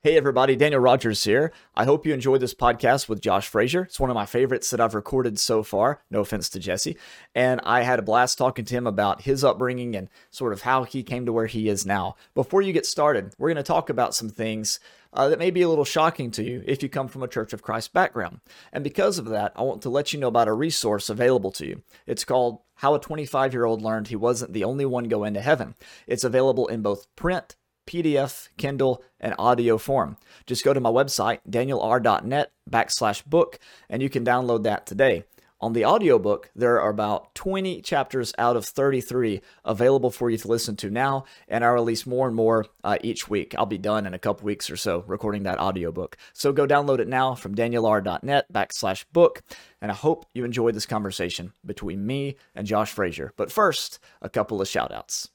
[0.00, 1.50] Hey everybody, Daniel Rogers here.
[1.74, 3.82] I hope you enjoyed this podcast with Josh Frazier.
[3.82, 6.04] It's one of my favorites that I've recorded so far.
[6.08, 6.96] No offense to Jesse.
[7.34, 10.84] And I had a blast talking to him about his upbringing and sort of how
[10.84, 12.14] he came to where he is now.
[12.32, 14.78] Before you get started, we're going to talk about some things
[15.12, 17.52] uh, that may be a little shocking to you if you come from a Church
[17.52, 18.38] of Christ background.
[18.72, 21.66] And because of that, I want to let you know about a resource available to
[21.66, 21.82] you.
[22.06, 25.40] It's called How a 25 Year Old Learned He Wasn't the Only One Going to
[25.40, 25.74] Heaven.
[26.06, 27.56] It's available in both print
[27.88, 30.18] PDF, Kindle, and audio form.
[30.46, 33.58] Just go to my website, danielr.net backslash book,
[33.88, 35.24] and you can download that today.
[35.60, 40.46] On the audiobook, there are about 20 chapters out of 33 available for you to
[40.46, 43.56] listen to now, and I release more and more uh, each week.
[43.58, 46.16] I'll be done in a couple weeks or so recording that audiobook.
[46.32, 49.42] So go download it now from danielr.net backslash book,
[49.80, 53.32] and I hope you enjoyed this conversation between me and Josh Frazier.
[53.36, 55.28] But first, a couple of shout outs.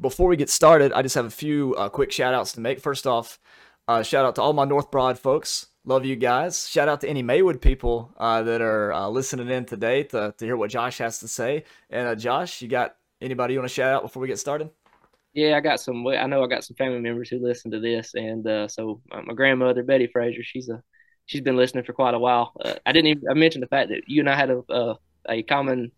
[0.00, 2.80] Before we get started, I just have a few uh, quick shout outs to make.
[2.80, 3.38] First off,
[3.88, 5.66] uh, shout out to all my North Broad folks.
[5.84, 6.68] Love you guys.
[6.68, 10.44] Shout out to any Maywood people uh, that are uh, listening in today to, to
[10.44, 11.64] hear what Josh has to say.
[11.90, 14.70] And uh, Josh, you got anybody you want to shout out before we get started?
[15.34, 16.06] Yeah, I got some.
[16.06, 19.32] I know I got some family members who listen to this, and uh, so my
[19.32, 20.82] grandmother Betty Frazier, she's a
[21.26, 22.52] she's been listening for quite a while.
[22.84, 24.96] I didn't even I mentioned the fact that you and I had a
[25.28, 25.90] a common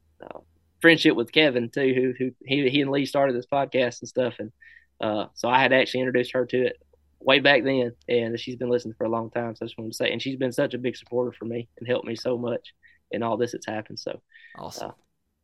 [0.85, 4.35] friendship with Kevin too, who who he he and Lee started this podcast and stuff,
[4.39, 4.53] and
[5.01, 6.77] uh, so I had actually introduced her to it
[7.21, 9.57] way back then, and she's been listening for a long time.
[9.57, 11.71] So I just wanted to say, and she's been such a big supporter for me
[11.79, 12.75] and helped me so much
[13.11, 13.99] in all this that's happened.
[13.99, 14.21] So
[14.59, 14.91] awesome.
[14.91, 14.93] Uh,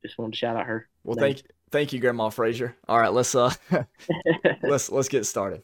[0.04, 0.90] just wanted to shout out her.
[1.04, 2.76] Well, thank you, thank you, Grandma Frazier.
[2.86, 3.54] All right, let's uh
[4.62, 5.62] let's let's get started.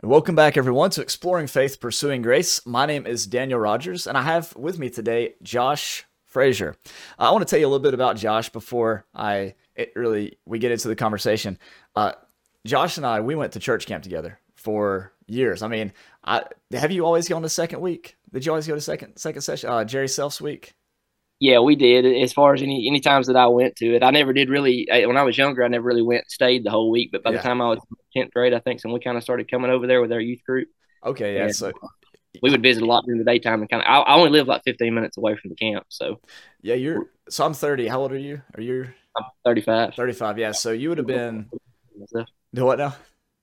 [0.00, 2.66] And welcome back, everyone, to Exploring Faith, Pursuing Grace.
[2.66, 6.76] My name is Daniel Rogers, and I have with me today Josh Frazier.
[7.18, 9.54] I want to tell you a little bit about Josh before I
[9.94, 11.58] really we get into the conversation.
[11.94, 12.12] Uh,
[12.66, 15.62] Josh and I we went to church camp together for years.
[15.62, 16.42] I mean, I
[16.72, 18.18] have you always gone to second week?
[18.34, 19.70] Did you always go to second second session?
[19.70, 20.74] Uh, Jerry Self's week.
[21.40, 22.04] Yeah, we did.
[22.04, 24.86] As far as any any times that I went to it, I never did really.
[24.90, 27.12] When I was younger, I never really went stayed the whole week.
[27.12, 27.38] But by yeah.
[27.38, 27.78] the time I was
[28.14, 30.44] tenth grade, I think, so we kind of started coming over there with our youth
[30.44, 30.68] group.
[31.02, 31.44] Okay, yeah.
[31.44, 31.72] And, so
[32.42, 33.88] we would visit a lot during the daytime and kind of.
[33.88, 36.20] I, I, only live like 15 minutes away from the camp, so.
[36.62, 37.10] Yeah, you're.
[37.28, 37.88] So I'm 30.
[37.88, 38.42] How old are you?
[38.56, 38.88] Are you?
[39.16, 39.94] I'm 35.
[39.94, 40.38] 35.
[40.38, 40.52] Yeah.
[40.52, 41.48] So you would have been.
[42.54, 42.94] Do what now?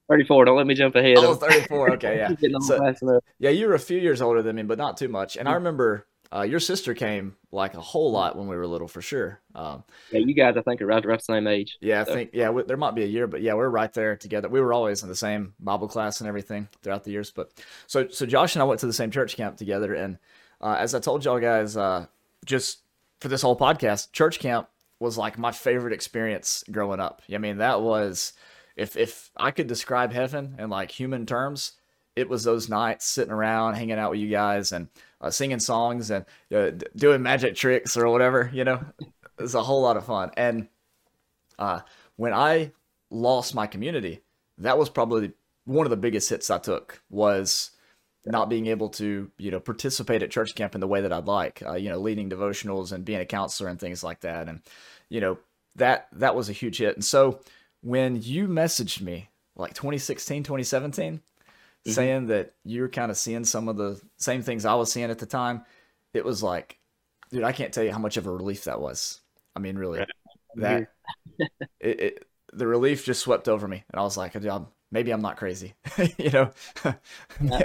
[0.10, 0.46] 34.
[0.46, 1.18] Don't let me jump ahead.
[1.18, 1.94] Oh, 34.
[1.94, 2.58] Okay, yeah.
[2.94, 5.38] so, yeah, you were a few years older than me, but not too much.
[5.38, 5.56] And I mm.
[5.56, 9.40] remember uh, your sister came like a whole lot when we were little, for sure.
[9.54, 11.78] Um, yeah, you guys, I think, are right around the same age.
[11.80, 14.16] Yeah, I think, yeah, we, there might be a year, but yeah, we're right there
[14.16, 14.50] together.
[14.50, 17.30] We were always in the same Bible class and everything throughout the years.
[17.30, 17.52] But
[17.86, 20.18] so, so Josh and I went to the same church camp together, and
[20.60, 22.08] uh, as I told y'all guys, uh,
[22.46, 22.80] just
[23.20, 24.70] for this whole podcast, church camp
[25.00, 27.22] was like my favorite experience growing up.
[27.32, 28.34] I mean, that was
[28.76, 31.74] if if I could describe heaven in like human terms,
[32.16, 34.88] it was those nights sitting around, hanging out with you guys, and
[35.24, 38.52] uh, singing songs and uh, doing magic tricks or whatever.
[38.54, 38.86] You know,
[39.40, 40.32] it's a whole lot of fun.
[40.36, 40.68] And
[41.58, 41.80] uh,
[42.18, 42.74] when I
[43.10, 44.20] lost my community,
[44.58, 45.32] that was probably
[45.66, 47.72] one of the biggest hits I took was
[48.26, 51.26] not being able to you know participate at church camp in the way that I'd
[51.26, 51.64] like.
[51.66, 54.50] Uh, you know, leading devotionals and being a counselor and things like that.
[54.50, 54.62] And
[55.10, 55.40] you know
[55.76, 56.96] that that was a huge hit.
[56.96, 57.40] And so
[57.82, 61.22] when you messaged me like 2016, 2017
[61.86, 61.92] mm-hmm.
[61.92, 65.20] saying that you're kind of seeing some of the same things I was seeing at
[65.20, 65.64] the time,
[66.14, 66.78] it was like,
[67.32, 69.20] dude, I can't tell you how much of a relief that was.
[69.56, 70.06] I mean, really,
[70.56, 70.88] that
[71.80, 74.36] it, it, the relief just swept over me, and I was like,
[74.92, 75.74] maybe I'm not crazy,
[76.18, 76.52] you know.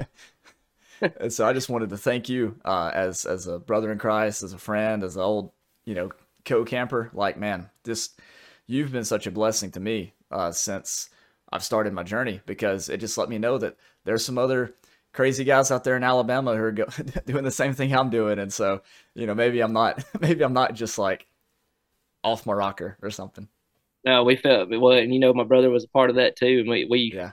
[1.00, 4.42] and so I just wanted to thank you uh, as as a brother in Christ,
[4.42, 5.52] as a friend, as an old
[5.84, 6.10] you know
[6.44, 7.10] co-camper.
[7.12, 8.20] Like, man, just
[8.66, 11.10] you've been such a blessing to me uh, since
[11.50, 14.74] I've started my journey because it just let me know that there's some other
[15.12, 16.86] crazy guys out there in Alabama who are go-
[17.26, 18.82] doing the same thing I'm doing, and so
[19.14, 21.26] you know maybe I'm not maybe I'm not just like
[22.22, 23.48] off my rocker or something.
[24.04, 26.60] No, we felt well, and you know my brother was a part of that too,
[26.60, 27.32] and we we yeah.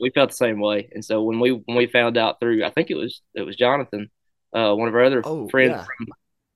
[0.00, 0.88] we felt the same way.
[0.92, 3.56] And so when we when we found out through, I think it was it was
[3.56, 4.10] Jonathan,
[4.52, 5.84] uh, one of our other oh, friends yeah.
[5.84, 6.06] from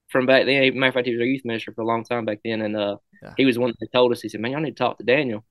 [0.08, 0.78] from back then.
[0.78, 2.76] Matter of fact, he was our youth minister for a long time back then, and
[2.76, 3.34] uh, yeah.
[3.36, 4.22] he was one that told us.
[4.22, 5.44] He said, "Man, y'all need to talk to Daniel,"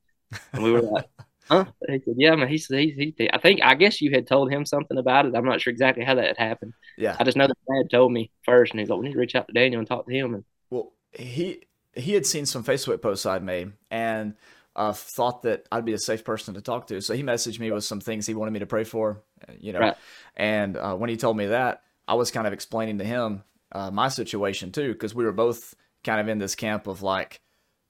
[0.53, 1.05] and we were like.
[1.49, 1.65] Huh?
[1.87, 4.51] He said, "Yeah, man." He said, he, he, I think, I guess you had told
[4.51, 5.35] him something about it.
[5.35, 6.73] I'm not sure exactly how that had happened.
[6.97, 9.19] Yeah, I just know that Dad told me first, and he's like, "We need to
[9.19, 11.63] reach out to Daniel and talk to him." And well, he
[11.95, 14.35] he had seen some Facebook posts I'd made, and
[14.75, 17.01] uh, thought that I'd be a safe person to talk to.
[17.01, 19.23] So he messaged me with some things he wanted me to pray for,
[19.59, 19.79] you know.
[19.79, 19.97] Right.
[20.35, 23.91] And uh, when he told me that, I was kind of explaining to him uh,
[23.91, 27.41] my situation too, because we were both kind of in this camp of like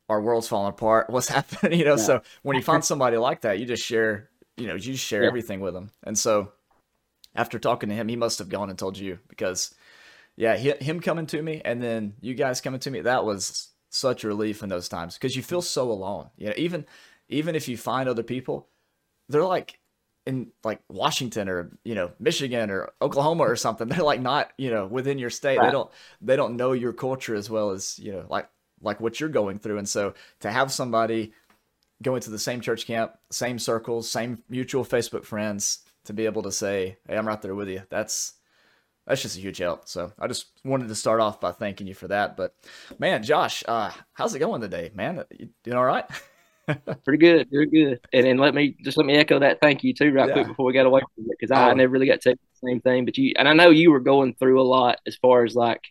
[0.09, 1.09] our world's falling apart.
[1.09, 1.79] What's happening?
[1.79, 2.03] You know, yeah.
[2.03, 5.21] so when you find somebody like that, you just share, you know, you just share
[5.21, 5.27] yeah.
[5.27, 5.91] everything with them.
[6.03, 6.51] And so
[7.35, 9.73] after talking to him, he must have gone and told you because,
[10.35, 13.69] yeah, he, him coming to me and then you guys coming to me, that was
[13.89, 16.29] such a relief in those times because you feel so alone.
[16.37, 16.85] You know, even
[17.27, 18.67] even if you find other people,
[19.27, 19.79] they're like
[20.25, 23.87] in like Washington or you know Michigan or Oklahoma or something.
[23.89, 25.57] They're like not you know within your state.
[25.57, 25.67] Right.
[25.67, 25.91] They don't
[26.21, 28.49] they don't know your culture as well as you know like
[28.81, 29.77] like what you're going through.
[29.77, 31.33] And so to have somebody
[32.01, 36.43] going to the same church camp, same circles, same mutual Facebook friends, to be able
[36.43, 38.33] to say, "Hey, I'm right there with you." That's
[39.05, 39.87] that's just a huge help.
[39.87, 42.37] So I just wanted to start off by thanking you for that.
[42.37, 42.55] But
[42.99, 45.23] man, Josh, uh, how's it going today, man?
[45.37, 46.05] You doing all right?
[47.03, 47.99] Pretty good, doing good.
[48.13, 50.33] And and let me just let me echo that thank you too, right yeah.
[50.33, 51.73] quick before we got away from it, because I, oh.
[51.73, 53.05] never really got to say the same thing.
[53.05, 55.81] But you and I know you were going through a lot as far as like,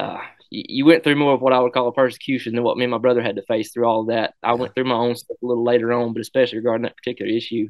[0.00, 0.20] uh,
[0.52, 2.90] you, went through more of what I would call a persecution than what me and
[2.90, 4.34] my brother had to face through all of that.
[4.42, 7.30] I went through my own stuff a little later on, but especially regarding that particular
[7.30, 7.68] issue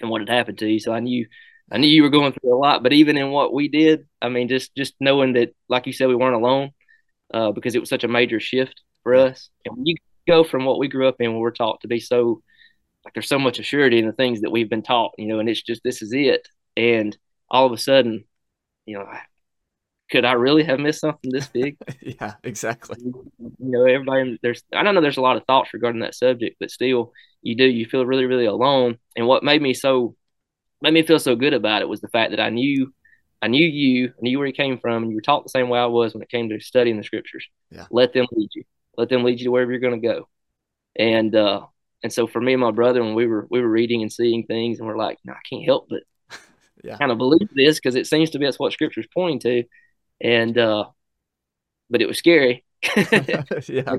[0.00, 0.80] and what had happened to you.
[0.80, 1.26] So I knew
[1.70, 4.28] I knew you were going through a lot, but even in what we did, I
[4.28, 6.70] mean, just just knowing that, like you said, we weren't alone,
[7.34, 9.50] uh, because it was such a major shift for us.
[9.64, 9.96] And when you
[10.28, 12.42] go from what we grew up in, where we're taught to be so,
[13.04, 15.48] like, there's so much assurity in the things that we've been taught, you know, and
[15.48, 17.16] it's just this is it, and
[17.50, 18.24] all of a sudden,
[18.86, 19.06] you know,
[20.10, 21.76] could I really have missed something this big?
[22.00, 22.96] yeah, exactly.
[23.02, 26.56] You know, everybody there's I don't know there's a lot of thoughts regarding that subject,
[26.60, 27.12] but still
[27.42, 28.98] you do you feel really really alone.
[29.16, 30.14] And what made me so
[30.80, 32.92] made me feel so good about it was the fact that I knew
[33.42, 35.68] I knew you, I knew where you came from, and you were taught the same
[35.68, 37.46] way I was when it came to studying the scriptures.
[37.70, 37.86] Yeah.
[37.90, 38.64] Let them lead you.
[38.96, 40.28] Let them lead you to wherever you're going to go.
[40.96, 41.66] And uh,
[42.02, 44.44] and so for me and my brother, when we were we were reading and seeing
[44.44, 46.02] things, and we're like, no, I can't help but
[46.84, 46.96] yeah.
[46.96, 49.64] kind of believe this because it seems to be that's what Scripture's pointing to
[50.20, 50.86] and uh,
[51.90, 52.64] but it was scary.
[52.96, 53.42] yeah,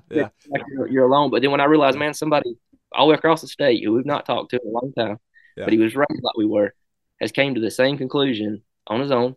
[0.09, 0.29] yeah.
[0.69, 1.31] You're, you're, alone.
[1.31, 2.55] But then when I realized, man, somebody
[2.91, 5.17] all the way across the state who we've not talked to in a long time,
[5.55, 5.65] yeah.
[5.65, 6.73] but he was raised like we were,
[7.19, 9.35] has came to the same conclusion on his own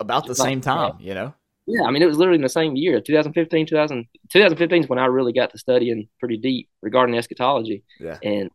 [0.00, 0.94] about the same time.
[1.00, 1.34] You know.
[1.66, 4.98] Yeah, I mean, it was literally in the same year, 2015, 2000, 2015 is when
[4.98, 7.84] I really got to studying pretty deep regarding eschatology.
[8.00, 8.16] Yeah.
[8.22, 8.50] And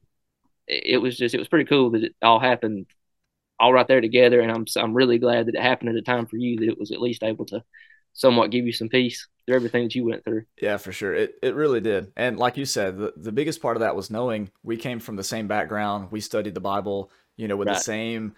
[0.67, 2.87] it was just, it was pretty cool that it all happened
[3.63, 4.41] all right there together.
[4.41, 6.79] And I'm I'm really glad that it happened at a time for you that it
[6.79, 7.63] was at least able to
[8.13, 10.43] somewhat give you some peace through everything that you went through.
[10.61, 11.13] Yeah, for sure.
[11.13, 12.11] It it really did.
[12.15, 15.15] And like you said, the, the biggest part of that was knowing we came from
[15.15, 16.09] the same background.
[16.11, 17.75] We studied the Bible, you know, with right.
[17.75, 18.35] the same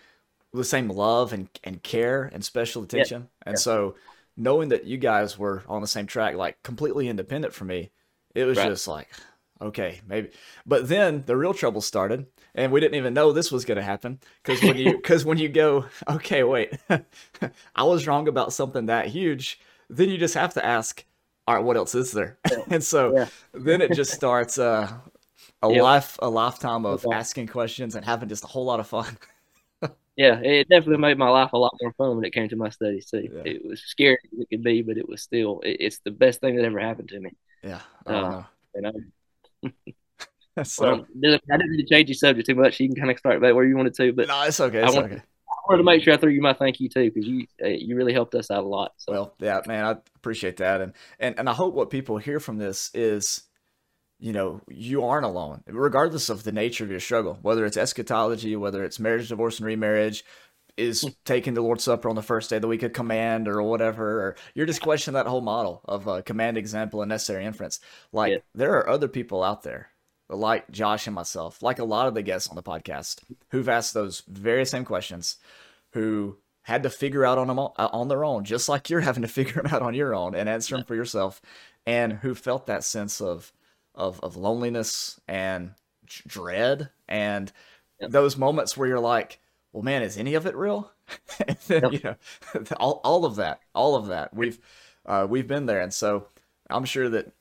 [0.54, 3.24] the same love and, and care and special attention.
[3.24, 3.50] Yeah.
[3.50, 3.60] And yeah.
[3.60, 3.96] so
[4.38, 7.92] knowing that you guys were on the same track, like completely independent from me,
[8.34, 8.70] it was right.
[8.70, 9.10] just like,
[9.62, 10.30] okay, maybe.
[10.66, 13.84] But then the real trouble started, and we didn't even know this was going to
[13.84, 16.74] happen because when you because when you go, okay, wait,
[17.76, 19.60] I was wrong about something that huge,
[19.90, 21.04] then you just have to ask,
[21.48, 22.38] all right, what else is there?
[22.70, 23.28] and so yeah.
[23.54, 24.92] then it just starts uh,
[25.62, 25.84] a yep.
[25.84, 27.16] life a lifetime of okay.
[27.16, 29.18] asking questions and having just a whole lot of fun.
[30.16, 32.70] yeah, it definitely made my life a lot more fun when it came to my
[32.70, 33.30] studies too.
[33.32, 33.42] Yeah.
[33.46, 36.42] It was scary as it could be, but it was still it, it's the best
[36.42, 37.32] thing that ever happened to me.
[37.64, 38.44] Yeah, uh,
[38.76, 38.92] and I
[40.64, 42.80] so well, I didn't need to change the subject too much.
[42.80, 44.84] You can kind of start back where you wanted to, but no, it's okay.
[44.84, 45.22] It's I okay.
[45.66, 47.68] I wanted to make sure I threw you my thank you too because you uh,
[47.68, 48.94] you really helped us out a lot.
[48.98, 49.12] So.
[49.12, 52.58] Well, yeah, man, I appreciate that, and and and I hope what people hear from
[52.58, 53.44] this is,
[54.20, 58.56] you know, you aren't alone, regardless of the nature of your struggle, whether it's eschatology,
[58.56, 60.24] whether it's marriage, divorce, and remarriage,
[60.78, 63.62] is taking the Lord's Supper on the first day of the week a command or
[63.64, 67.80] whatever, or you're just questioning that whole model of uh, command, example, and necessary inference.
[68.12, 68.40] Like yeah.
[68.54, 69.90] there are other people out there
[70.30, 73.94] like Josh and myself, like a lot of the guests on the podcast, who've asked
[73.94, 75.38] those very same questions,
[75.94, 79.22] who had to figure out on them uh, on their own, just like you're having
[79.22, 81.42] to figure them out on your own and answer them for yourself,
[81.86, 83.54] and who felt that sense of
[83.94, 85.72] of, of loneliness and
[86.28, 87.52] dread and
[88.00, 88.12] yep.
[88.12, 89.40] those moments where you're like,
[89.76, 90.90] well, man, is any of it real?
[91.48, 91.92] and then, yep.
[91.92, 92.16] you know,
[92.78, 94.58] all, all of that, all of that, we've
[95.06, 96.30] uh, we've been there, and so
[96.70, 97.34] I'm sure that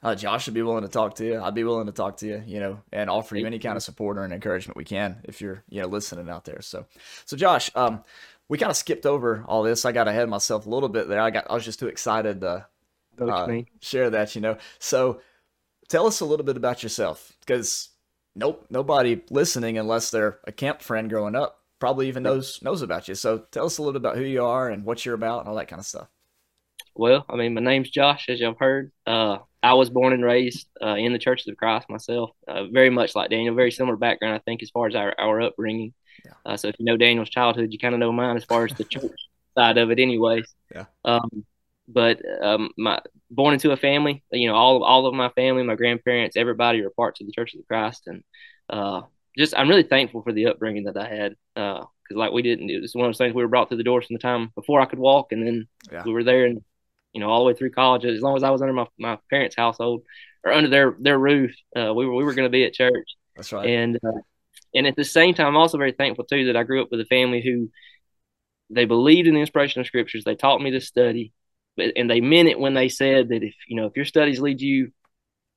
[0.00, 1.42] uh, Josh would be willing to talk to you.
[1.42, 3.82] I'd be willing to talk to you, you know, and offer you any kind of
[3.82, 6.62] support or an encouragement we can if you're, you know, listening out there.
[6.62, 6.86] So,
[7.24, 8.04] so Josh, um,
[8.48, 9.84] we kind of skipped over all this.
[9.84, 11.20] I got ahead of myself a little bit there.
[11.20, 12.66] I got, I was just too excited to
[13.20, 14.56] uh, share that, you know.
[14.78, 15.20] So,
[15.88, 17.88] tell us a little bit about yourself, because
[18.36, 23.08] nope, nobody listening unless they're a camp friend growing up probably even knows knows about
[23.08, 23.14] you.
[23.14, 25.48] So, tell us a little bit about who you are and what you're about and
[25.48, 26.08] all that kind of stuff.
[26.94, 28.90] Well, I mean, my name's Josh, as you've heard.
[29.06, 32.88] Uh, I was born and raised uh, in the Church of Christ myself, uh, very
[32.88, 35.92] much like Daniel, very similar background, I think, as far as our, our upbringing.
[36.24, 36.32] Yeah.
[36.44, 38.72] Uh, so if you know Daniel's childhood, you kind of know mine as far as
[38.72, 39.12] the church
[39.56, 40.46] side of it, anyways.
[40.74, 40.84] Yeah.
[41.04, 41.44] Um,
[41.88, 43.00] but um, my
[43.30, 46.80] born into a family, you know, all of all of my family, my grandparents, everybody
[46.82, 48.22] are parts of the Church of the Christ, and
[48.70, 49.02] uh,
[49.36, 51.36] just I'm really thankful for the upbringing that I had.
[51.54, 53.84] Because like we didn't, it was one of those things we were brought through the
[53.84, 56.02] doors from the time before I could walk, and then yeah.
[56.04, 56.62] we were there, and
[57.12, 58.04] you know all the way through college.
[58.04, 60.02] As long as I was under my, my parents' household
[60.44, 63.16] or under their their roof, uh, we were we were going to be at church.
[63.36, 63.68] That's right.
[63.68, 64.20] And uh,
[64.74, 67.00] and at the same time, I'm also very thankful too that I grew up with
[67.00, 67.70] a family who
[68.70, 70.24] they believed in the inspiration of scriptures.
[70.24, 71.32] They taught me to study,
[71.78, 74.60] and they meant it when they said that if you know if your studies lead
[74.60, 74.92] you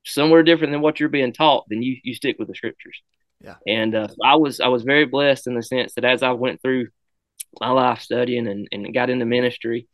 [0.05, 3.01] somewhere different than what you're being taught, then you you stick with the scriptures.
[3.41, 3.55] Yeah.
[3.67, 6.61] And uh, I was I was very blessed in the sense that as I went
[6.61, 6.87] through
[7.59, 9.87] my life studying and, and got into ministry,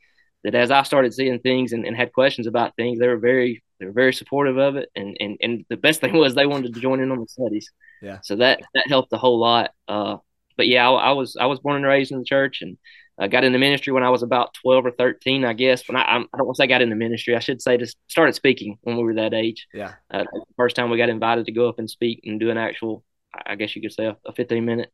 [0.43, 3.63] that as I started seeing things and, and had questions about things, they were very
[3.79, 4.89] they were very supportive of it.
[4.95, 7.69] And and and the best thing was they wanted to join in on the studies.
[8.01, 8.19] Yeah.
[8.23, 9.71] So that that helped a whole lot.
[9.87, 10.17] Uh,
[10.57, 12.77] but yeah, I, I was I was born and raised in the church and
[13.17, 15.87] I got into ministry when I was about 12 or 13, I guess.
[15.87, 17.97] When I, I don't want to say I got into ministry, I should say just
[18.07, 19.67] started speaking when we were that age.
[19.73, 19.93] Yeah.
[20.11, 20.25] Uh,
[20.57, 23.03] first time we got invited to go up and speak and do an actual,
[23.45, 24.91] I guess you could say, a, a 15 minute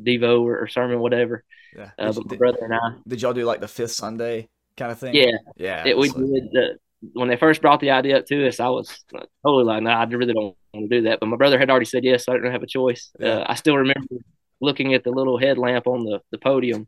[0.00, 1.44] Devo or, or, sermon, whatever.
[1.74, 1.90] Yeah.
[1.98, 2.98] Uh, but my brother and I.
[3.08, 5.14] Did y'all do like the fifth Sunday kind of thing?
[5.14, 5.36] Yeah.
[5.56, 5.84] Yeah.
[5.86, 6.50] It, we did.
[6.52, 6.78] The,
[7.14, 9.02] when they first brought the idea up to us, I was
[9.44, 11.20] totally like, no, nah, I really don't want to do that.
[11.20, 13.10] But my brother had already said yes, so I didn't have a choice.
[13.18, 13.38] Yeah.
[13.38, 14.16] Uh, I still remember
[14.60, 16.86] looking at the little headlamp on the, the podium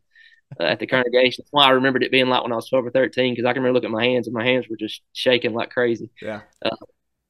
[0.59, 1.43] uh, at the congregation.
[1.43, 3.53] That's why I remembered it being like when I was 12 or 13, because I
[3.53, 6.09] can remember looking at my hands and my hands were just shaking like crazy.
[6.21, 6.41] Yeah.
[6.63, 6.75] Uh,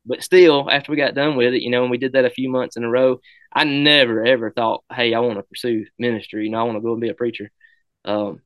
[0.06, 2.30] but still, after we got done with it, you know, and we did that a
[2.30, 3.20] few months in a row,
[3.52, 6.46] I never ever thought, hey, I want to pursue ministry.
[6.46, 7.50] You know, I want to go and be a preacher.
[8.04, 8.42] Um,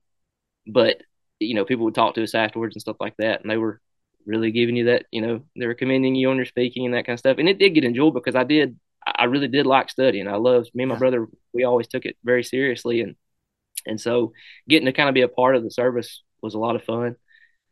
[0.65, 1.01] but
[1.39, 3.81] you know, people would talk to us afterwards and stuff like that, and they were
[4.25, 7.05] really giving you that, you know, they were commending you on your speaking and that
[7.05, 7.37] kind of stuff.
[7.37, 10.27] And it did get enjoyed because I did, I really did like studying.
[10.27, 10.99] I loved me and my yeah.
[10.99, 11.27] brother.
[11.53, 13.15] We always took it very seriously, and
[13.85, 14.33] and so
[14.67, 17.15] getting to kind of be a part of the service was a lot of fun.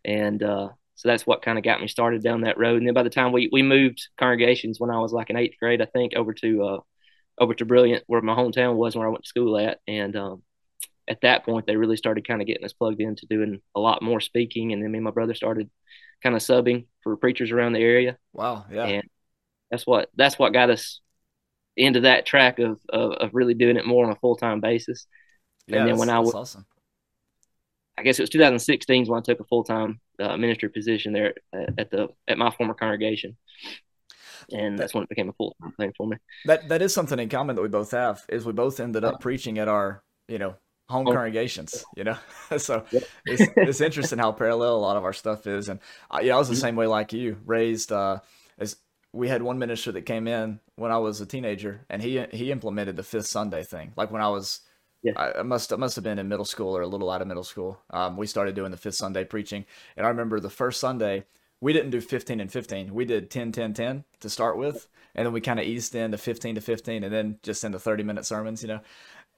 [0.05, 2.77] And uh, so that's what kind of got me started down that road.
[2.77, 5.57] And then by the time we, we moved congregations when I was like in eighth
[5.59, 6.79] grade, I think over to, uh,
[7.39, 9.79] over to Brilliant where my hometown was where I went to school at.
[9.87, 10.43] And, um,
[11.09, 14.01] at that point, they really started kind of getting us plugged into doing a lot
[14.01, 14.73] more speaking.
[14.73, 15.69] And then me and my brother started
[16.21, 18.17] kind of subbing for preachers around the area.
[18.33, 18.65] Wow.
[18.69, 18.85] Yeah.
[18.85, 19.03] And
[19.71, 20.99] that's what, that's what got us
[21.77, 25.07] into that track of, of, of really doing it more on a full-time basis.
[25.67, 26.65] Yeah, and then when I was, awesome.
[27.97, 31.33] I guess it was 2016 when I took a full time uh, ministry position there
[31.53, 33.37] at, at, the at my former congregation,
[34.51, 36.17] and that's when it became a full time thing for me.
[36.45, 39.19] That that is something in common that we both have is we both ended up
[39.19, 40.55] preaching at our you know
[40.89, 42.17] home congregations, you know.
[42.57, 42.85] so
[43.25, 45.79] it's it's interesting how parallel a lot of our stuff is, and
[46.11, 46.61] uh, yeah, I was the mm-hmm.
[46.61, 48.19] same way like you, raised uh,
[48.57, 48.77] as
[49.11, 52.51] we had one minister that came in when I was a teenager, and he he
[52.51, 54.61] implemented the fifth Sunday thing, like when I was
[55.03, 55.13] yeah.
[55.15, 57.43] I, must I must have been in middle school or a little out of middle
[57.43, 57.79] school.
[57.89, 61.25] Um, we started doing the fifth Sunday preaching, and I remember the first Sunday
[61.59, 62.93] we didn't do 15 and 15.
[62.93, 66.17] We did 10 10 10 to start with, and then we kind of eased into
[66.17, 68.81] 15 to 15, and then just into 30 minute sermons, you know.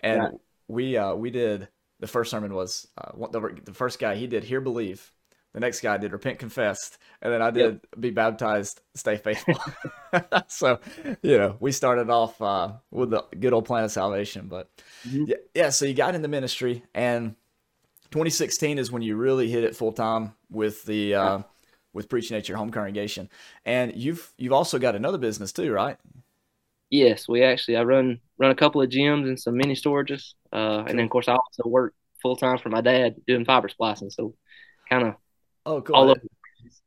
[0.02, 0.30] And yeah.
[0.68, 1.68] we uh, we did
[2.00, 5.12] the first sermon was uh, the, the first guy he did hear believe
[5.60, 8.00] the next guy did repent, confessed, and then I did yep.
[8.00, 9.56] be baptized, stay faithful.
[10.48, 10.80] so,
[11.22, 14.48] you know, we started off uh, with the good old plan of salvation.
[14.48, 14.70] But
[15.06, 15.26] mm-hmm.
[15.28, 17.36] yeah, yeah, so you got into ministry, and
[18.12, 21.40] 2016 is when you really hit it full time with the uh,
[21.94, 23.30] with preaching at your home congregation,
[23.66, 25.98] and you've you've also got another business too, right?
[26.90, 30.86] Yes, we actually I run run a couple of gyms and some mini storages, uh,
[30.88, 34.10] and then of course I also work full time for my dad doing fiber splicing.
[34.10, 34.36] So,
[34.90, 35.16] kind of
[35.70, 35.96] Oh, cool.
[35.96, 36.16] All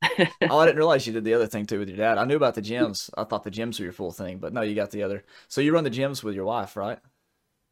[0.51, 2.19] oh, I didn't realize you did the other thing too with your dad.
[2.19, 3.09] I knew about the gyms.
[3.17, 5.25] I thought the gyms were your full thing, but no, you got the other.
[5.47, 6.99] So you run the gyms with your wife, right?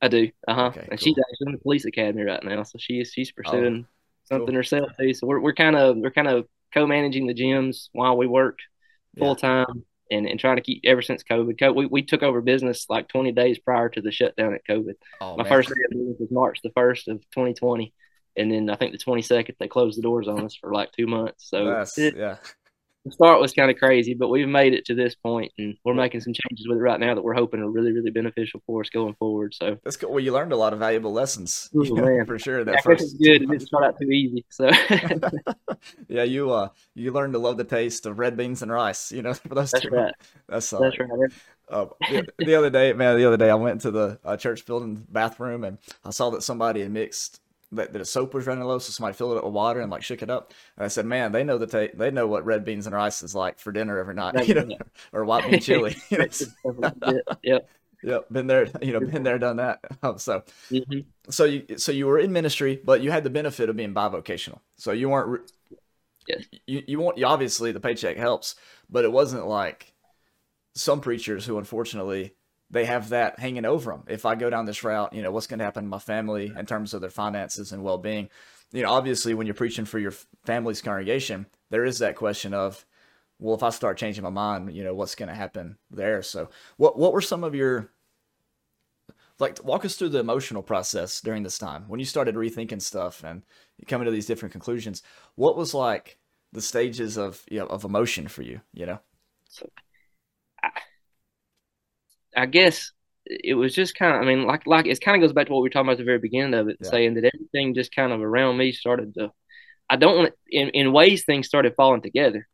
[0.00, 0.30] I do.
[0.46, 0.66] Uh huh.
[0.66, 0.98] Okay, and cool.
[0.98, 3.92] she's actually in the police academy right now, so she's she's pursuing oh,
[4.24, 4.54] something cool.
[4.54, 5.12] herself too.
[5.12, 8.60] So we're we're kind of we're kind of co-managing the gyms while we work
[9.18, 9.66] full time
[10.08, 10.18] yeah.
[10.18, 11.74] and, and trying to keep ever since COVID.
[11.74, 14.94] We we took over business like 20 days prior to the shutdown at COVID.
[15.20, 15.52] Oh, My man.
[15.52, 17.92] first day of business was March the first of 2020
[18.40, 21.06] and then I think the 22nd they closed the doors on us for like two
[21.06, 21.48] months.
[21.48, 22.36] So it, yeah,
[23.04, 25.94] the start was kind of crazy, but we've made it to this point, and we're
[25.94, 28.82] making some changes with it right now that we're hoping are really, really beneficial for
[28.82, 29.54] us going forward.
[29.54, 30.10] So that's cool.
[30.10, 32.26] Well, you learned a lot of valuable lessons, Ooh, man.
[32.26, 32.62] for sure.
[32.62, 33.42] That yeah, first good.
[33.42, 34.44] It didn't start out too easy.
[34.50, 34.70] So
[36.08, 39.10] yeah, you uh, you learned to love the taste of red beans and rice.
[39.12, 39.90] You know, for those that's two.
[39.90, 40.14] Right.
[40.48, 41.32] That's uh, that's right.
[41.70, 44.66] Uh, the, the, other day, man, the other day I went to the uh, church
[44.66, 47.40] building bathroom and I saw that somebody had mixed
[47.72, 50.02] that, a soap was running low, so somebody filled it up with water and like
[50.02, 50.52] shook it up.
[50.76, 53.22] And I said, "Man, they know the ta- they know what red beans and rice
[53.22, 54.68] is like for dinner every night, you know,
[55.12, 55.96] or white bean chili."
[57.42, 57.68] yep.
[58.02, 59.80] Yep, been there, you know, been there, done that.
[60.02, 61.00] Oh, so, mm-hmm.
[61.28, 64.60] so you, so you were in ministry, but you had the benefit of being bivocational.
[64.76, 65.50] So you weren't,
[66.26, 66.46] yes.
[66.66, 68.54] you, you want, you obviously the paycheck helps,
[68.88, 69.92] but it wasn't like
[70.74, 72.34] some preachers who unfortunately
[72.70, 74.04] they have that hanging over them.
[74.08, 76.52] If I go down this route, you know, what's going to happen to my family
[76.56, 78.28] in terms of their finances and well being?
[78.72, 80.12] You know, obviously, when you're preaching for your
[80.44, 82.86] family's congregation, there is that question of,
[83.40, 86.22] well, if I start changing my mind, you know, what's going to happen there?
[86.22, 87.90] So, what what were some of your
[89.40, 93.24] like walk us through the emotional process during this time when you started rethinking stuff
[93.24, 93.42] and
[93.88, 95.02] coming to these different conclusions?
[95.34, 96.18] What was like
[96.52, 98.60] the stages of you know, of emotion for you?
[98.72, 99.00] You know.
[102.36, 102.92] I, guess
[103.26, 105.52] it was just kind of, I mean, like, like it kind of goes back to
[105.52, 106.90] what we were talking about at the very beginning of it, yeah.
[106.90, 109.32] saying that everything just kind of around me started to,
[109.88, 112.46] I don't want, in, in ways, things started falling together.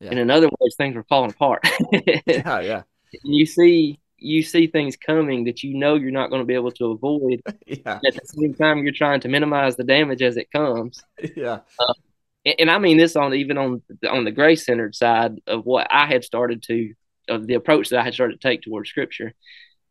[0.00, 0.10] Yeah.
[0.10, 1.66] And in other ways, things were falling apart.
[2.26, 2.82] yeah, yeah.
[3.22, 6.72] You see, you see things coming that you know you're not going to be able
[6.72, 7.42] to avoid.
[7.66, 8.00] yeah.
[8.06, 11.02] At the same time, you're trying to minimize the damage as it comes.
[11.36, 11.60] Yeah.
[11.78, 11.94] Uh,
[12.44, 15.86] and, and, I mean this on even on on the grace centered side of what
[15.90, 16.92] I had started to
[17.28, 19.32] of the approach that I had started to take towards Scripture.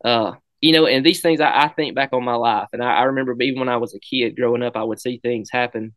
[0.04, 3.00] Uh, you know, and these things I, I think back on my life, and I,
[3.00, 5.94] I, remember even when I was a kid growing up, I would see things happen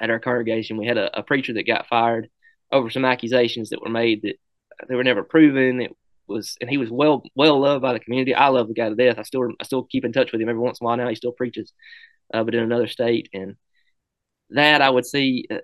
[0.00, 0.76] at our congregation.
[0.76, 2.28] We had a, a preacher that got fired
[2.70, 4.36] over some accusations that were made that
[4.88, 5.80] they were never proven.
[5.80, 5.96] It
[6.28, 8.34] was, and he was well well loved by the community.
[8.34, 9.18] I love the guy to death.
[9.18, 10.96] I still I still keep in touch with him every once in a while.
[10.96, 11.72] Now he still preaches,
[12.32, 13.28] uh, but in another state.
[13.32, 13.56] And
[14.50, 15.46] that I would see.
[15.50, 15.58] Uh,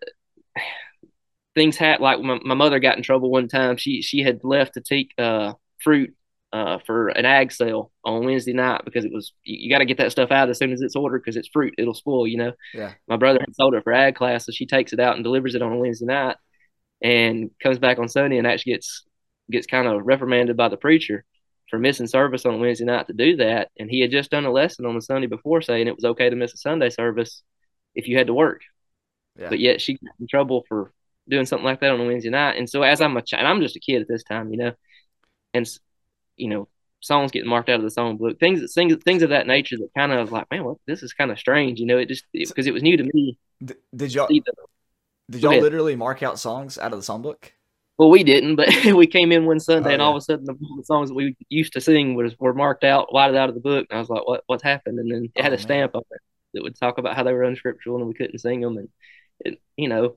[1.54, 3.76] things had like my, my mother got in trouble one time.
[3.76, 6.14] She she had left to take uh, fruit
[6.52, 9.84] uh, for an ag sale on Wednesday night because it was you, you got to
[9.84, 12.38] get that stuff out as soon as it's ordered because it's fruit it'll spoil you
[12.38, 12.52] know.
[12.74, 12.92] Yeah.
[13.08, 15.54] My brother had sold it for ag class, so she takes it out and delivers
[15.54, 16.36] it on a Wednesday night,
[17.02, 19.04] and comes back on Sunday and actually gets
[19.50, 21.24] gets kind of reprimanded by the preacher
[21.68, 23.70] for missing service on Wednesday night to do that.
[23.78, 26.28] And he had just done a lesson on the Sunday before saying it was okay
[26.28, 27.42] to miss a Sunday service
[27.94, 28.60] if you had to work.
[29.38, 29.48] Yeah.
[29.48, 30.92] But yet she got in trouble for
[31.28, 32.56] doing something like that on a Wednesday night.
[32.56, 34.72] And so as I'm a and I'm just a kid at this time, you know,
[35.54, 35.68] and
[36.36, 36.68] you know,
[37.00, 39.90] songs getting marked out of the song book, things things things of that nature that
[39.96, 41.98] kind of was like, man, well, this is kind of strange, you know.
[41.98, 43.38] It just because it, it, was new to me.
[43.94, 47.52] Did y'all did y'all literally mark out songs out of the songbook?
[47.98, 50.44] Well, we didn't, but we came in one Sunday, oh, and all of a sudden
[50.44, 53.54] the, the, songs that we used to sing was were marked out, whited out of
[53.54, 54.42] the book, and I was like, "What?
[54.46, 56.20] What's happened?" And then it had oh, a stamp on it
[56.54, 58.88] that would talk about how they were unscriptural and we couldn't sing them, and
[59.40, 60.16] it, you know,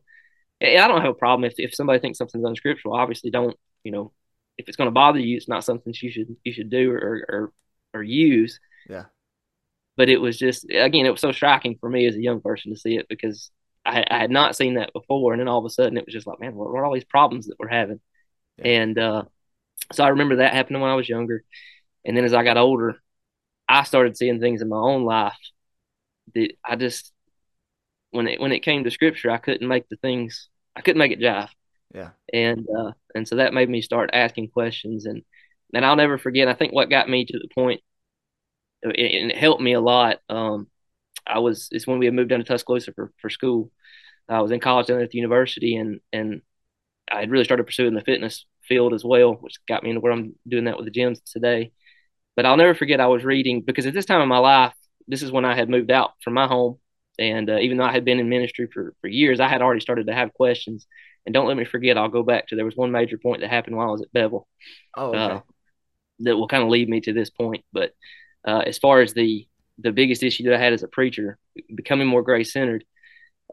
[0.65, 2.95] I don't have a problem if if somebody thinks something's unscriptural.
[2.95, 4.11] Obviously, don't you know
[4.57, 7.25] if it's going to bother you, it's not something you should you should do or
[7.29, 7.53] or,
[7.93, 8.59] or use.
[8.89, 9.05] Yeah.
[9.97, 12.73] But it was just again, it was so striking for me as a young person
[12.73, 13.51] to see it because
[13.85, 16.13] I, I had not seen that before, and then all of a sudden it was
[16.13, 17.99] just like, man, what, what are all these problems that we're having?
[18.57, 18.81] Yeah.
[18.81, 19.23] And uh,
[19.93, 21.43] so I remember that happening when I was younger,
[22.03, 22.95] and then as I got older,
[23.69, 25.33] I started seeing things in my own life
[26.33, 27.13] that I just
[28.11, 31.11] when it when it came to scripture, I couldn't make the things I couldn't make
[31.11, 31.49] it jive.
[31.93, 32.09] Yeah.
[32.33, 35.23] And uh, and so that made me start asking questions, and
[35.73, 36.47] and I'll never forget.
[36.47, 37.81] I think what got me to the point,
[38.83, 40.19] and it helped me a lot.
[40.29, 40.67] Um,
[41.25, 43.71] I was it's when we had moved down to Tuscaloosa for for school.
[44.27, 46.41] I was in college down at the university, and and
[47.11, 50.11] I had really started pursuing the fitness field as well, which got me into where
[50.11, 51.71] I'm doing that with the gyms today.
[52.35, 54.73] But I'll never forget I was reading because at this time in my life,
[55.07, 56.79] this is when I had moved out from my home
[57.19, 59.81] and uh, even though I had been in ministry for, for years, I had already
[59.81, 60.87] started to have questions.
[61.25, 63.49] And don't let me forget, I'll go back to there was one major point that
[63.49, 64.47] happened while I was at Bevill.
[64.95, 65.17] Oh, okay.
[65.17, 65.39] uh,
[66.19, 67.65] that will kind of lead me to this point.
[67.73, 67.93] But
[68.47, 69.47] uh, as far as the
[69.77, 71.37] the biggest issue that I had as a preacher,
[71.73, 72.85] becoming more grace centered,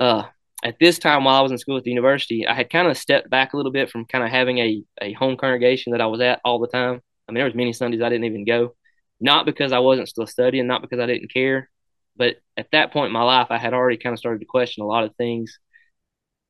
[0.01, 0.25] uh,
[0.62, 2.96] at this time while I was in school at the university, I had kind of
[2.96, 6.07] stepped back a little bit from kind of having a, a home congregation that I
[6.07, 7.01] was at all the time.
[7.29, 8.75] I mean, there was many Sundays I didn't even go,
[9.20, 11.68] not because I wasn't still studying, not because I didn't care,
[12.16, 14.83] but at that point in my life, I had already kind of started to question
[14.83, 15.59] a lot of things